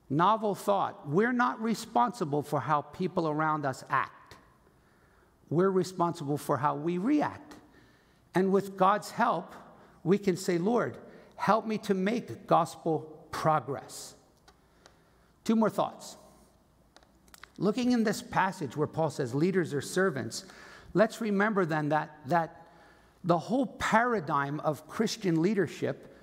Novel 0.09 0.55
thought. 0.55 1.09
We're 1.09 1.33
not 1.33 1.61
responsible 1.61 2.43
for 2.43 2.61
how 2.61 2.83
people 2.83 3.29
around 3.29 3.65
us 3.67 3.85
act. 3.91 4.37
We're 5.51 5.71
responsible 5.71 6.39
for 6.39 6.57
how 6.59 6.77
we 6.77 6.99
react. 6.99 7.55
And 8.35 8.53
with 8.53 8.77
God's 8.77 9.11
help, 9.11 9.55
we 10.05 10.19
can 10.19 10.37
say, 10.37 10.59
Lord, 10.59 10.97
help 11.37 11.67
me 11.67 11.79
to 11.79 11.95
make 11.95 12.47
gospel 12.47 13.27
progress. 13.31 14.15
Two 15.45 15.57
more 15.57 15.71
thoughts. 15.71 16.17
Looking 17.59 17.93
in 17.93 18.05
this 18.05 18.23
passage 18.23 18.77
where 18.77 18.87
Paul 18.87 19.11
says 19.11 19.35
leaders 19.35 19.73
are 19.73 19.81
servants, 19.81 20.45
let's 20.95 21.21
remember 21.21 21.65
then 21.65 21.89
that, 21.89 22.17
that 22.27 22.67
The 23.27 23.39
whole 23.39 23.67
paradigm 23.67 24.61
of 24.61 24.87
Christian 24.89 25.43
leadership 25.43 26.17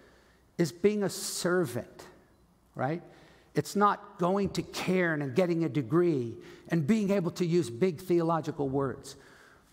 is 0.58 0.72
being 0.72 1.04
a 1.04 1.10
servant, 1.10 2.08
right? 2.76 3.04
It's 3.56 3.76
not 3.76 4.18
going 4.18 4.50
to 4.50 4.64
Cairn 4.64 5.22
and 5.22 5.36
getting 5.36 5.64
a 5.64 5.70
degree 5.70 6.36
and 6.70 6.88
being 6.88 7.12
able 7.12 7.32
to 7.32 7.46
use 7.46 7.70
big 7.70 8.02
theological 8.02 8.68
words. 8.68 9.16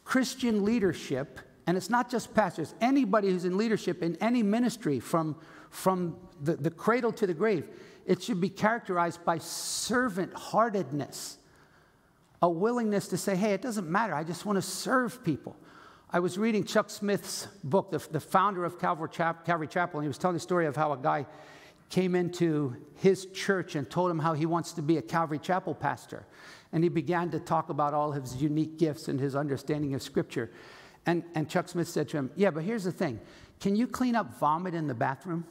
Christian 0.04 0.64
leadership, 0.64 1.40
and 1.66 1.76
it's 1.76 1.88
not 1.88 2.10
just 2.10 2.34
pastors, 2.34 2.74
anybody 2.80 3.28
who's 3.28 3.44
in 3.44 3.56
leadership 3.56 4.02
in 4.02 4.16
any 4.16 4.42
ministry 4.42 5.00
from, 5.00 5.36
from 5.70 6.16
the, 6.42 6.56
the 6.56 6.70
cradle 6.70 7.12
to 7.12 7.26
the 7.26 7.34
grave, 7.34 7.68
it 8.06 8.22
should 8.22 8.40
be 8.40 8.48
characterized 8.48 9.24
by 9.24 9.38
servant 9.38 10.34
heartedness, 10.34 11.38
a 12.42 12.50
willingness 12.50 13.08
to 13.08 13.16
say, 13.16 13.36
hey, 13.36 13.52
it 13.52 13.62
doesn't 13.62 13.88
matter, 13.88 14.14
I 14.14 14.24
just 14.24 14.44
want 14.44 14.56
to 14.56 14.62
serve 14.62 15.24
people. 15.24 15.56
I 16.10 16.18
was 16.18 16.36
reading 16.36 16.64
Chuck 16.64 16.90
Smith's 16.90 17.46
book, 17.62 17.92
the, 17.92 18.04
the 18.10 18.20
founder 18.20 18.64
of 18.64 18.80
Calvary, 18.80 19.08
Chap- 19.12 19.46
Calvary 19.46 19.68
Chapel, 19.68 20.00
and 20.00 20.04
he 20.04 20.08
was 20.08 20.18
telling 20.18 20.34
the 20.34 20.40
story 20.40 20.66
of 20.66 20.74
how 20.74 20.92
a 20.92 20.98
guy 20.98 21.24
came 21.90 22.14
into 22.14 22.76
his 22.94 23.26
church 23.26 23.74
and 23.74 23.90
told 23.90 24.10
him 24.10 24.20
how 24.20 24.32
he 24.32 24.46
wants 24.46 24.72
to 24.72 24.82
be 24.82 24.96
a 24.96 25.02
Calvary 25.02 25.38
Chapel 25.38 25.74
pastor. 25.74 26.24
And 26.72 26.84
he 26.84 26.88
began 26.88 27.30
to 27.32 27.40
talk 27.40 27.68
about 27.68 27.94
all 27.94 28.12
his 28.12 28.40
unique 28.40 28.78
gifts 28.78 29.08
and 29.08 29.18
his 29.18 29.34
understanding 29.34 29.94
of 29.94 30.02
Scripture. 30.02 30.50
And, 31.04 31.24
and 31.34 31.50
Chuck 31.50 31.68
Smith 31.68 31.88
said 31.88 32.08
to 32.10 32.16
him, 32.16 32.30
Yeah, 32.36 32.50
but 32.50 32.62
here's 32.62 32.84
the 32.84 32.92
thing 32.92 33.20
can 33.58 33.76
you 33.76 33.86
clean 33.86 34.14
up 34.14 34.38
vomit 34.38 34.74
in 34.74 34.86
the 34.86 34.94
bathroom? 34.94 35.44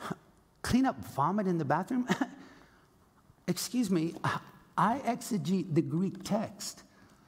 clean 0.62 0.86
up 0.86 0.98
vomit 1.14 1.46
in 1.46 1.58
the 1.58 1.64
bathroom? 1.64 2.08
Excuse 3.46 3.90
me, 3.90 4.14
I 4.76 5.00
exegete 5.06 5.74
the 5.74 5.82
Greek 5.82 6.24
text. 6.24 6.82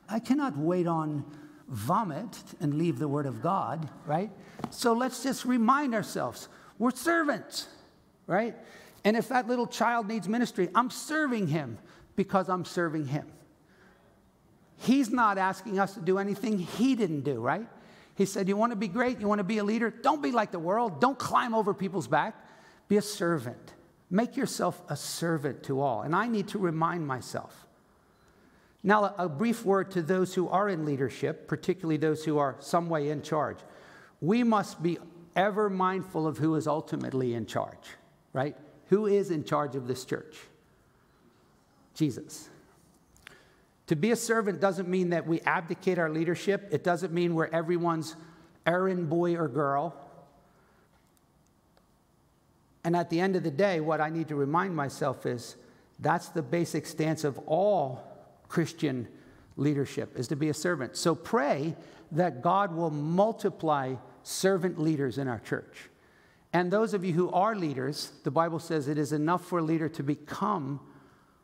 I 0.08 0.18
cannot 0.18 0.56
wait 0.56 0.86
on 0.86 1.24
vomit 1.68 2.42
and 2.60 2.74
leave 2.74 2.98
the 2.98 3.08
Word 3.08 3.26
of 3.26 3.42
God, 3.42 3.88
right? 4.06 4.30
So 4.70 4.92
let's 4.92 5.22
just 5.22 5.44
remind 5.44 5.94
ourselves 5.94 6.48
we're 6.80 6.90
servants, 6.90 7.68
right? 8.26 8.56
And 9.04 9.16
if 9.16 9.28
that 9.28 9.46
little 9.46 9.68
child 9.68 10.08
needs 10.08 10.28
ministry, 10.28 10.68
I'm 10.74 10.90
serving 10.90 11.46
him 11.46 11.78
because 12.16 12.48
I'm 12.48 12.64
serving 12.64 13.06
him. 13.06 13.26
He's 14.78 15.10
not 15.10 15.38
asking 15.38 15.78
us 15.78 15.94
to 15.94 16.00
do 16.00 16.18
anything 16.18 16.58
he 16.58 16.96
didn't 16.96 17.20
do, 17.20 17.40
right? 17.40 17.68
He 18.16 18.26
said, 18.26 18.48
You 18.48 18.56
want 18.56 18.72
to 18.72 18.76
be 18.76 18.88
great? 18.88 19.20
You 19.20 19.28
want 19.28 19.38
to 19.38 19.44
be 19.44 19.58
a 19.58 19.64
leader? 19.64 19.90
Don't 19.90 20.20
be 20.20 20.32
like 20.32 20.50
the 20.50 20.58
world. 20.58 21.00
Don't 21.00 21.18
climb 21.18 21.54
over 21.54 21.72
people's 21.72 22.08
back. 22.08 22.34
Be 22.88 22.96
a 22.96 23.02
servant. 23.02 23.74
Make 24.10 24.36
yourself 24.36 24.82
a 24.88 24.96
servant 24.96 25.62
to 25.64 25.80
all. 25.80 26.02
And 26.02 26.16
I 26.16 26.26
need 26.26 26.48
to 26.48 26.58
remind 26.58 27.06
myself 27.06 27.68
now, 28.82 29.14
a 29.18 29.28
brief 29.28 29.64
word 29.64 29.90
to 29.92 30.02
those 30.02 30.34
who 30.34 30.48
are 30.48 30.68
in 30.68 30.86
leadership, 30.86 31.46
particularly 31.48 31.98
those 31.98 32.24
who 32.24 32.38
are 32.38 32.56
some 32.60 32.88
way 32.88 33.10
in 33.10 33.20
charge. 33.20 33.58
We 34.22 34.42
must 34.42 34.82
be 34.82 34.98
ever 35.36 35.70
mindful 35.70 36.26
of 36.26 36.38
who 36.38 36.54
is 36.54 36.66
ultimately 36.66 37.34
in 37.34 37.46
charge, 37.46 37.96
right? 38.32 38.56
Who 38.86 39.06
is 39.06 39.30
in 39.30 39.44
charge 39.44 39.76
of 39.76 39.86
this 39.86 40.04
church? 40.04 40.36
Jesus. 41.94 42.48
To 43.88 43.96
be 43.96 44.10
a 44.10 44.16
servant 44.16 44.60
doesn't 44.60 44.88
mean 44.88 45.10
that 45.10 45.26
we 45.26 45.40
abdicate 45.40 45.98
our 45.98 46.10
leadership. 46.10 46.68
It 46.70 46.84
doesn't 46.84 47.12
mean 47.12 47.34
we're 47.34 47.46
everyone's 47.46 48.16
errand 48.66 49.08
boy 49.08 49.36
or 49.36 49.48
girl. 49.48 49.94
And 52.84 52.96
at 52.96 53.10
the 53.10 53.20
end 53.20 53.36
of 53.36 53.42
the 53.42 53.50
day, 53.50 53.80
what 53.80 54.00
I 54.00 54.08
need 54.08 54.28
to 54.28 54.36
remind 54.36 54.74
myself 54.74 55.26
is 55.26 55.56
that's 55.98 56.28
the 56.28 56.42
basic 56.42 56.86
stance 56.86 57.24
of 57.24 57.38
all 57.46 58.02
Christian 58.48 59.06
leadership, 59.56 60.18
is 60.18 60.28
to 60.28 60.36
be 60.36 60.48
a 60.48 60.54
servant. 60.54 60.96
So 60.96 61.14
pray 61.14 61.76
that 62.12 62.42
God 62.42 62.74
will 62.74 62.90
multiply 62.90 63.96
servant 64.22 64.78
leaders 64.78 65.18
in 65.18 65.28
our 65.28 65.38
church. 65.40 65.88
And 66.52 66.70
those 66.70 66.94
of 66.94 67.04
you 67.04 67.12
who 67.12 67.30
are 67.30 67.54
leaders, 67.54 68.12
the 68.24 68.30
Bible 68.30 68.58
says 68.58 68.88
it 68.88 68.98
is 68.98 69.12
enough 69.12 69.44
for 69.44 69.60
a 69.60 69.62
leader 69.62 69.88
to 69.88 70.02
become, 70.02 70.80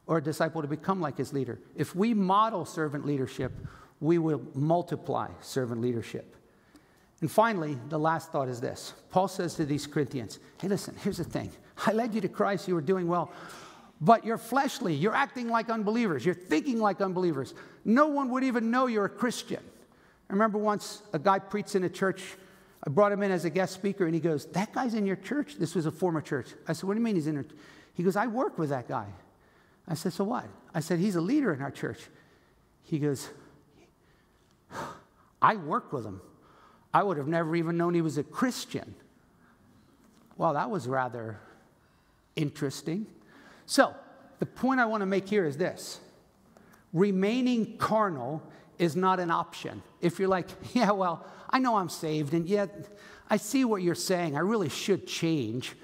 or 0.07 0.19
a 0.19 0.23
disciple 0.23 0.63
to 0.63 0.69
become 0.69 1.01
like 1.01 1.19
his 1.19 1.33
leader. 1.33 1.61
If 1.77 1.95
we 1.95 2.13
model 2.15 2.65
servant 2.65 3.07
leadership, 3.07 3.53
we 4.01 4.19
will 4.19 4.43
multiply 4.55 5.29
servant 5.41 5.81
leadership. 5.81 6.37
And 7.21 7.31
finally, 7.31 7.79
the 7.89 7.99
last 7.99 8.31
thought 8.31 8.49
is 8.49 8.61
this 8.61 8.93
Paul 9.11 9.29
says 9.29 9.55
to 9.55 9.65
these 9.65 9.87
Corinthians, 9.87 10.39
Hey, 10.61 10.69
listen, 10.69 10.95
here's 11.03 11.19
the 11.19 11.25
thing. 11.25 11.51
I 11.87 11.93
led 11.93 12.15
you 12.15 12.21
to 12.23 12.29
Christ, 12.29 12.69
you 12.69 12.75
were 12.75 12.81
doing 12.81 13.07
well, 13.07 13.31
but 14.01 14.25
you're 14.25 14.39
fleshly. 14.39 14.95
You're 14.95 15.15
acting 15.15 15.49
like 15.49 15.71
unbelievers. 15.71 16.25
You're 16.25 16.35
thinking 16.35 16.79
like 16.79 17.01
unbelievers. 17.01 17.55
No 17.85 18.09
one 18.09 18.31
would 18.31 18.45
even 18.45 18.71
know 18.71 18.87
you're 18.87 19.07
a 19.07 19.11
Christian. 19.11 19.63
I 20.29 20.33
remember 20.33 20.59
once 20.59 21.03
a 21.13 21.19
guy 21.19 21.39
preached 21.39 21.77
in 21.77 21.85
a 21.85 21.89
church. 21.89 22.23
I 22.87 22.91
brought 22.91 23.11
him 23.11 23.23
in 23.23 23.33
as 23.33 23.45
a 23.45 23.51
guest 23.51 23.75
speaker, 23.75 24.07
and 24.07 24.15
he 24.15 24.21
goes, 24.21 24.47
That 24.47 24.73
guy's 24.73 24.95
in 24.95 25.07
your 25.07 25.17
church? 25.17 25.57
This 25.57 25.75
was 25.75 25.87
a 25.87 25.91
former 25.91 26.21
church. 26.21 26.49
I 26.69 26.73
said, 26.73 26.87
What 26.87 26.95
do 26.95 27.01
you 27.01 27.05
mean 27.05 27.17
he's 27.17 27.27
in 27.27 27.37
it? 27.37 27.51
He 27.95 28.03
goes, 28.03 28.15
I 28.15 28.29
work 28.29 28.59
with 28.59 28.71
that 28.71 28.87
guy. 28.87 29.07
I 29.89 29.95
said, 29.95 30.13
So 30.13 30.25
what? 30.25 30.47
I 30.73 30.81
said, 30.81 31.01
He's 31.01 31.17
a 31.17 31.21
leader 31.21 31.53
in 31.53 31.61
our 31.61 31.71
church. 31.71 32.01
He 32.85 33.01
goes, 33.01 33.29
I 35.43 35.57
work 35.57 35.93
with 35.93 36.07
him. 36.07 36.21
I 36.95 37.03
would 37.03 37.17
have 37.17 37.27
never 37.27 37.57
even 37.57 37.77
known 37.77 37.93
he 37.93 38.01
was 38.01 38.19
a 38.19 38.23
Christian. 38.23 38.95
Well, 40.39 40.55
that 40.55 40.71
was 40.71 40.87
rather 40.87 41.39
interesting. 42.37 43.07
So, 43.67 43.95
the 44.39 44.47
point 44.47 44.81
I 44.81 44.87
want 44.87 45.01
to 45.03 45.07
make 45.07 45.29
here 45.29 45.45
is 45.45 45.57
this 45.57 45.99
remaining 46.93 47.77
carnal 47.79 48.43
is 48.79 48.97
not 48.97 49.21
an 49.21 49.31
option. 49.31 49.83
If 50.01 50.19
you're 50.19 50.29
like, 50.29 50.49
yeah, 50.75 50.91
well, 50.91 51.27
I 51.51 51.59
know 51.59 51.77
I'm 51.77 51.89
saved, 51.89 52.35
and 52.35 52.49
yet 52.49 52.89
I 53.29 53.37
see 53.37 53.65
what 53.65 53.83
you're 53.83 53.95
saying, 53.95 54.37
I 54.37 54.41
really 54.41 54.69
should 54.69 55.07
change. 55.07 55.75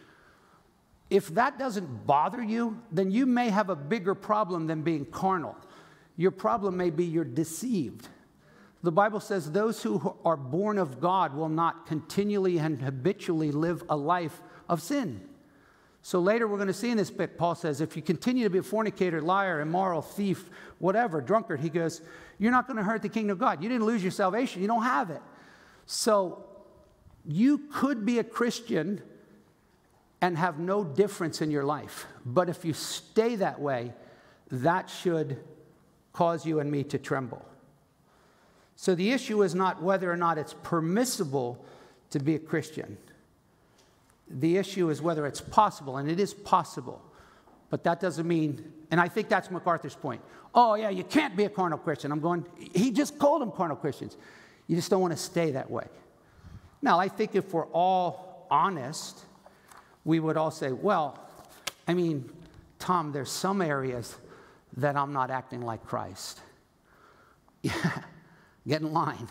If 1.10 1.28
that 1.34 1.58
doesn't 1.58 2.06
bother 2.06 2.42
you, 2.42 2.80
then 2.90 3.10
you 3.10 3.26
may 3.26 3.50
have 3.50 3.68
a 3.68 3.76
bigger 3.76 4.14
problem 4.14 4.66
than 4.66 4.82
being 4.82 5.04
carnal. 5.04 5.56
Your 6.16 6.30
problem 6.30 6.76
may 6.76 6.90
be 6.90 7.04
you're 7.04 7.24
deceived. 7.24 8.08
The 8.82 8.92
Bible 8.92 9.20
says 9.20 9.50
those 9.50 9.82
who 9.82 10.16
are 10.24 10.36
born 10.36 10.78
of 10.78 11.00
God 11.00 11.34
will 11.34 11.48
not 11.48 11.86
continually 11.86 12.58
and 12.58 12.80
habitually 12.80 13.52
live 13.52 13.84
a 13.88 13.96
life 13.96 14.40
of 14.68 14.82
sin. 14.82 15.28
So 16.02 16.18
later 16.18 16.48
we're 16.48 16.56
going 16.56 16.66
to 16.66 16.74
see 16.74 16.90
in 16.90 16.96
this 16.96 17.10
bit, 17.10 17.38
Paul 17.38 17.54
says, 17.54 17.80
if 17.80 17.96
you 17.96 18.02
continue 18.02 18.44
to 18.44 18.50
be 18.50 18.58
a 18.58 18.62
fornicator, 18.62 19.22
liar, 19.22 19.60
immoral, 19.60 20.02
thief, 20.02 20.50
whatever, 20.78 21.20
drunkard, 21.20 21.60
he 21.60 21.68
goes, 21.68 22.02
you're 22.38 22.50
not 22.50 22.66
going 22.66 22.76
to 22.76 22.82
hurt 22.82 23.02
the 23.02 23.08
kingdom 23.08 23.30
of 23.32 23.38
God. 23.38 23.62
You 23.62 23.68
didn't 23.68 23.86
lose 23.86 24.02
your 24.02 24.10
salvation, 24.10 24.62
you 24.62 24.68
don't 24.68 24.82
have 24.82 25.10
it. 25.10 25.22
So 25.86 26.44
you 27.24 27.58
could 27.72 28.04
be 28.04 28.18
a 28.18 28.24
Christian 28.24 29.00
and 30.20 30.36
have 30.36 30.58
no 30.58 30.82
difference 30.82 31.40
in 31.40 31.52
your 31.52 31.64
life. 31.64 32.06
But 32.26 32.48
if 32.48 32.64
you 32.64 32.72
stay 32.72 33.36
that 33.36 33.60
way, 33.60 33.92
that 34.50 34.90
should 34.90 35.38
cause 36.12 36.44
you 36.44 36.58
and 36.58 36.70
me 36.70 36.82
to 36.84 36.98
tremble. 36.98 37.44
So 38.74 38.96
the 38.96 39.12
issue 39.12 39.42
is 39.42 39.54
not 39.54 39.82
whether 39.82 40.10
or 40.10 40.16
not 40.16 40.36
it's 40.36 40.54
permissible 40.62 41.64
to 42.10 42.18
be 42.18 42.34
a 42.34 42.38
Christian. 42.40 42.98
The 44.32 44.56
issue 44.56 44.90
is 44.90 45.02
whether 45.02 45.26
it's 45.26 45.40
possible, 45.40 45.98
and 45.98 46.10
it 46.10 46.18
is 46.18 46.32
possible. 46.32 47.02
But 47.70 47.84
that 47.84 48.00
doesn't 48.00 48.26
mean, 48.26 48.72
and 48.90 49.00
I 49.00 49.08
think 49.08 49.28
that's 49.28 49.50
MacArthur's 49.50 49.94
point. 49.94 50.20
Oh, 50.54 50.74
yeah, 50.74 50.90
you 50.90 51.04
can't 51.04 51.36
be 51.36 51.44
a 51.44 51.48
carnal 51.48 51.78
Christian. 51.78 52.12
I'm 52.12 52.20
going, 52.20 52.44
he 52.74 52.90
just 52.90 53.18
called 53.18 53.40
them 53.40 53.50
carnal 53.50 53.76
Christians. 53.76 54.16
You 54.66 54.76
just 54.76 54.90
don't 54.90 55.00
want 55.00 55.12
to 55.12 55.18
stay 55.18 55.52
that 55.52 55.70
way. 55.70 55.86
Now, 56.82 56.98
I 56.98 57.08
think 57.08 57.34
if 57.34 57.52
we're 57.52 57.66
all 57.68 58.46
honest, 58.50 59.20
we 60.04 60.20
would 60.20 60.36
all 60.36 60.50
say, 60.50 60.72
well, 60.72 61.18
I 61.86 61.94
mean, 61.94 62.30
Tom, 62.78 63.12
there's 63.12 63.30
some 63.30 63.62
areas 63.62 64.16
that 64.76 64.96
I'm 64.96 65.12
not 65.12 65.30
acting 65.30 65.62
like 65.62 65.84
Christ. 65.84 66.40
Yeah, 67.64 68.02
get 68.66 68.80
in 68.80 68.92
line. 68.92 69.28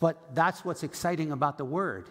But 0.00 0.34
that's 0.34 0.64
what's 0.64 0.82
exciting 0.82 1.32
about 1.32 1.58
the 1.58 1.66
word 1.66 2.08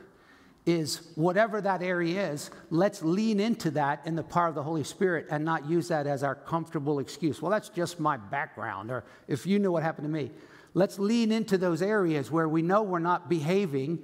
is 0.66 1.02
whatever 1.16 1.60
that 1.62 1.82
area 1.82 2.32
is, 2.32 2.52
let's 2.70 3.02
lean 3.02 3.40
into 3.40 3.72
that 3.72 4.06
in 4.06 4.16
the 4.16 4.24
power 4.24 4.48
of 4.48 4.56
the 4.56 4.64
Holy 4.64 4.84
Spirit 4.84 5.26
and 5.32 5.44
not 5.44 5.68
use 5.68 5.88
that 5.88 6.06
as 6.06 6.24
our 6.24 6.36
comfortable 6.36 7.00
excuse. 7.00 7.42
Well, 7.42 7.52
that's 7.52 7.70
just 7.70 8.00
my 8.00 8.18
background, 8.18 8.92
or 8.92 9.04
if 9.28 9.48
you 9.48 9.58
know 9.58 9.72
what 9.72 9.84
happened 9.84 10.06
to 10.06 10.12
me. 10.12 10.32
Let's 10.74 11.00
lean 11.00 11.32
into 11.32 11.58
those 11.58 11.82
areas 11.82 12.32
where 12.32 12.48
we 12.48 12.62
know 12.62 12.84
we're 12.84 13.00
not 13.00 13.28
behaving 13.30 14.04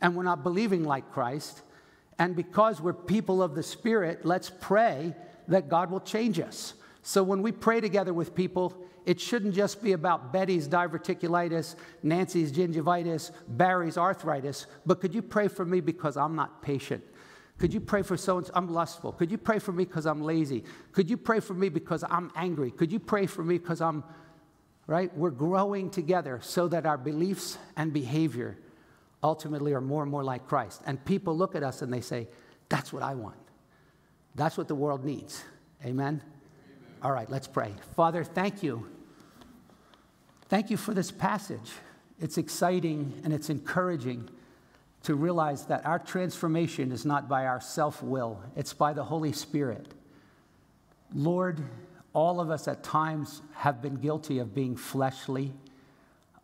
and 0.00 0.14
we're 0.14 0.22
not 0.22 0.42
believing 0.42 0.84
like 0.84 1.10
Christ. 1.12 1.62
And 2.18 2.36
because 2.36 2.80
we're 2.80 2.92
people 2.92 3.42
of 3.42 3.54
the 3.54 3.62
Spirit, 3.62 4.24
let's 4.24 4.50
pray 4.60 5.14
that 5.48 5.68
God 5.68 5.90
will 5.90 6.00
change 6.00 6.38
us. 6.38 6.74
So 7.02 7.22
when 7.22 7.42
we 7.42 7.50
pray 7.50 7.80
together 7.80 8.14
with 8.14 8.34
people, 8.34 8.76
it 9.06 9.20
shouldn't 9.20 9.54
just 9.54 9.82
be 9.82 9.92
about 9.92 10.32
Betty's 10.32 10.66
diverticulitis, 10.66 11.76
Nancy's 12.02 12.50
gingivitis, 12.50 13.30
Barry's 13.46 13.98
arthritis, 13.98 14.66
but 14.86 15.00
could 15.00 15.14
you 15.14 15.22
pray 15.22 15.48
for 15.48 15.64
me 15.64 15.80
because 15.80 16.16
I'm 16.16 16.34
not 16.34 16.62
patient? 16.62 17.04
Could 17.58 17.72
you 17.72 17.80
pray 17.80 18.02
for 18.02 18.16
so 18.16 18.42
I'm 18.54 18.72
lustful? 18.72 19.12
Could 19.12 19.30
you 19.30 19.38
pray 19.38 19.58
for 19.58 19.72
me 19.72 19.84
because 19.84 20.06
I'm 20.06 20.22
lazy? 20.22 20.64
Could 20.92 21.08
you 21.08 21.16
pray 21.16 21.40
for 21.40 21.54
me 21.54 21.68
because 21.68 22.02
I'm 22.08 22.32
angry? 22.34 22.70
Could 22.70 22.90
you 22.90 22.98
pray 22.98 23.26
for 23.26 23.44
me 23.44 23.58
because 23.58 23.80
I'm 23.80 24.02
right? 24.86 25.16
We're 25.16 25.30
growing 25.30 25.90
together 25.90 26.40
so 26.42 26.68
that 26.68 26.86
our 26.86 26.98
beliefs 26.98 27.58
and 27.76 27.92
behavior 27.92 28.58
ultimately 29.22 29.72
are 29.72 29.80
more 29.80 30.02
and 30.02 30.10
more 30.10 30.24
like 30.24 30.46
Christ. 30.46 30.82
And 30.86 31.02
people 31.04 31.36
look 31.36 31.54
at 31.54 31.62
us 31.62 31.82
and 31.82 31.92
they 31.92 32.00
say, 32.00 32.28
That's 32.68 32.92
what 32.92 33.02
I 33.02 33.14
want. 33.14 33.36
That's 34.34 34.58
what 34.58 34.68
the 34.68 34.74
world 34.74 35.04
needs. 35.04 35.42
Amen? 35.82 35.92
Amen? 35.92 36.22
All 37.02 37.12
right, 37.12 37.28
let's 37.28 37.46
pray. 37.46 37.74
Father, 37.94 38.24
thank 38.24 38.62
you. 38.62 38.86
Thank 40.48 40.70
you 40.70 40.76
for 40.76 40.92
this 40.92 41.10
passage. 41.10 41.72
It's 42.20 42.38
exciting 42.38 43.20
and 43.24 43.32
it's 43.32 43.50
encouraging 43.50 44.28
to 45.04 45.14
realize 45.14 45.66
that 45.66 45.84
our 45.84 45.98
transformation 45.98 46.92
is 46.92 47.04
not 47.04 47.28
by 47.28 47.46
our 47.46 47.60
self 47.60 48.02
will, 48.02 48.42
it's 48.56 48.72
by 48.72 48.92
the 48.92 49.04
Holy 49.04 49.32
Spirit. 49.32 49.88
Lord, 51.14 51.62
all 52.12 52.40
of 52.40 52.50
us 52.50 52.68
at 52.68 52.82
times 52.82 53.42
have 53.54 53.82
been 53.82 53.96
guilty 53.96 54.38
of 54.38 54.54
being 54.54 54.76
fleshly, 54.76 55.52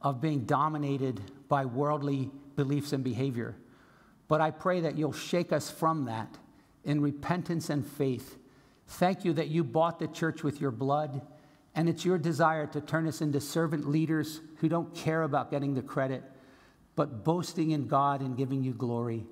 of 0.02 0.20
being 0.20 0.44
dominated 0.44 1.20
by 1.48 1.64
worldly 1.64 2.30
beliefs 2.56 2.92
and 2.92 3.04
behavior. 3.04 3.54
But 4.28 4.40
I 4.40 4.50
pray 4.50 4.80
that 4.80 4.96
you'll 4.96 5.12
shake 5.12 5.52
us 5.52 5.70
from 5.70 6.04
that 6.06 6.38
in 6.84 7.00
repentance 7.00 7.70
and 7.70 7.86
faith. 7.86 8.38
Thank 8.86 9.24
you 9.24 9.32
that 9.34 9.48
you 9.48 9.64
bought 9.64 9.98
the 9.98 10.08
church 10.08 10.42
with 10.42 10.60
your 10.60 10.70
blood, 10.70 11.22
and 11.74 11.88
it's 11.88 12.04
your 12.04 12.18
desire 12.18 12.66
to 12.68 12.80
turn 12.80 13.06
us 13.06 13.20
into 13.20 13.40
servant 13.40 13.88
leaders 13.88 14.40
who 14.56 14.68
don't 14.68 14.94
care 14.94 15.22
about 15.22 15.50
getting 15.50 15.74
the 15.74 15.82
credit, 15.82 16.22
but 16.96 17.24
boasting 17.24 17.70
in 17.70 17.86
God 17.86 18.20
and 18.20 18.36
giving 18.36 18.62
you 18.62 18.72
glory. 18.72 19.24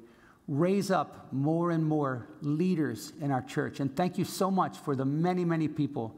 Raise 0.46 0.90
up 0.90 1.32
more 1.32 1.70
and 1.70 1.84
more 1.84 2.28
leaders 2.40 3.12
in 3.20 3.30
our 3.30 3.42
church. 3.42 3.80
And 3.80 3.94
thank 3.94 4.16
you 4.16 4.24
so 4.24 4.50
much 4.50 4.78
for 4.78 4.96
the 4.96 5.04
many, 5.04 5.44
many 5.44 5.68
people 5.68 6.16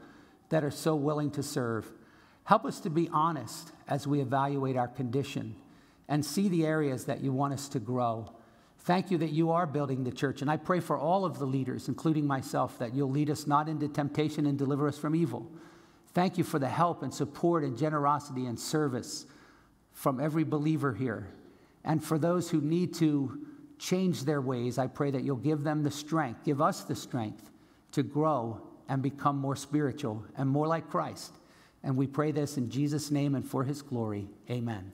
that 0.51 0.63
are 0.63 0.71
so 0.71 0.95
willing 0.95 1.31
to 1.33 1.43
serve. 1.43 1.91
Help 2.45 2.65
us 2.65 2.81
to 2.81 2.91
be 2.91 3.09
honest 3.13 3.73
as 3.89 4.07
we 4.07 4.21
evaluate 4.21 4.77
our 4.77 4.89
condition 4.89 5.57
and 6.09 6.25
see 6.25 6.49
the 6.49 6.67
areas 6.67 7.07
that 7.07 7.21
you 7.21 7.33
want 7.33 7.55
us 7.55 7.69
to 7.69 7.81
grow. 7.81 8.31
Thank 8.81 9.11
you 9.11 9.19
that 9.19 9.31
you 9.31 9.51
are 9.53 9.67
building 9.67 10.05
the 10.05 10.11
church. 10.11 10.43
And 10.43 10.51
I 10.51 10.57
pray 10.57 10.81
for 10.81 10.99
all 10.99 11.25
of 11.25 11.39
the 11.39 11.47
leaders, 11.47 11.89
including 11.89 12.27
myself, 12.27 12.79
that 12.79 12.95
you'll 12.95 13.11
lead 13.11 13.31
us 13.31 13.47
not 13.47 13.69
into 13.69 13.89
temptation 13.89 14.47
and 14.47 14.59
deliver 14.59 14.89
us 14.89 14.99
from 14.99 15.15
evil. 15.15 15.51
Thank 16.13 16.39
you 16.39 16.45
for 16.45 16.59
the 16.59 16.69
help 16.69 17.03
and 17.03 17.13
support 17.15 17.63
and 17.63 17.79
generosity 17.79 18.47
and 18.47 18.59
service 18.59 19.27
from 19.93 20.21
every 20.21 20.45
believer 20.45 20.93
here. 20.93 21.29
And 21.85 22.03
for 22.03 22.19
those 22.19 22.51
who 22.51 22.61
need 22.61 22.95
to 22.95 23.47
change 23.79 24.25
their 24.25 24.41
ways, 24.41 24.79
I 24.79 24.87
pray 24.87 25.11
that 25.11 25.23
you'll 25.23 25.37
give 25.37 25.63
them 25.63 25.83
the 25.83 25.91
strength, 25.91 26.45
give 26.45 26.61
us 26.61 26.83
the 26.83 26.97
strength 26.97 27.51
to 27.93 28.03
grow 28.03 28.61
and 28.89 29.03
become 29.03 29.39
more 29.39 29.57
spiritual 29.57 30.25
and 30.37 30.49
more 30.49 30.67
like 30.67 30.91
Christ. 30.91 31.33
And 31.83 31.97
we 31.97 32.07
pray 32.07 32.33
this 32.33 32.57
in 32.57 32.71
Jesus' 32.71 33.11
name 33.11 33.35
and 33.35 33.45
for 33.45 33.65
his 33.65 33.81
glory. 33.83 34.29
Amen. 34.51 34.93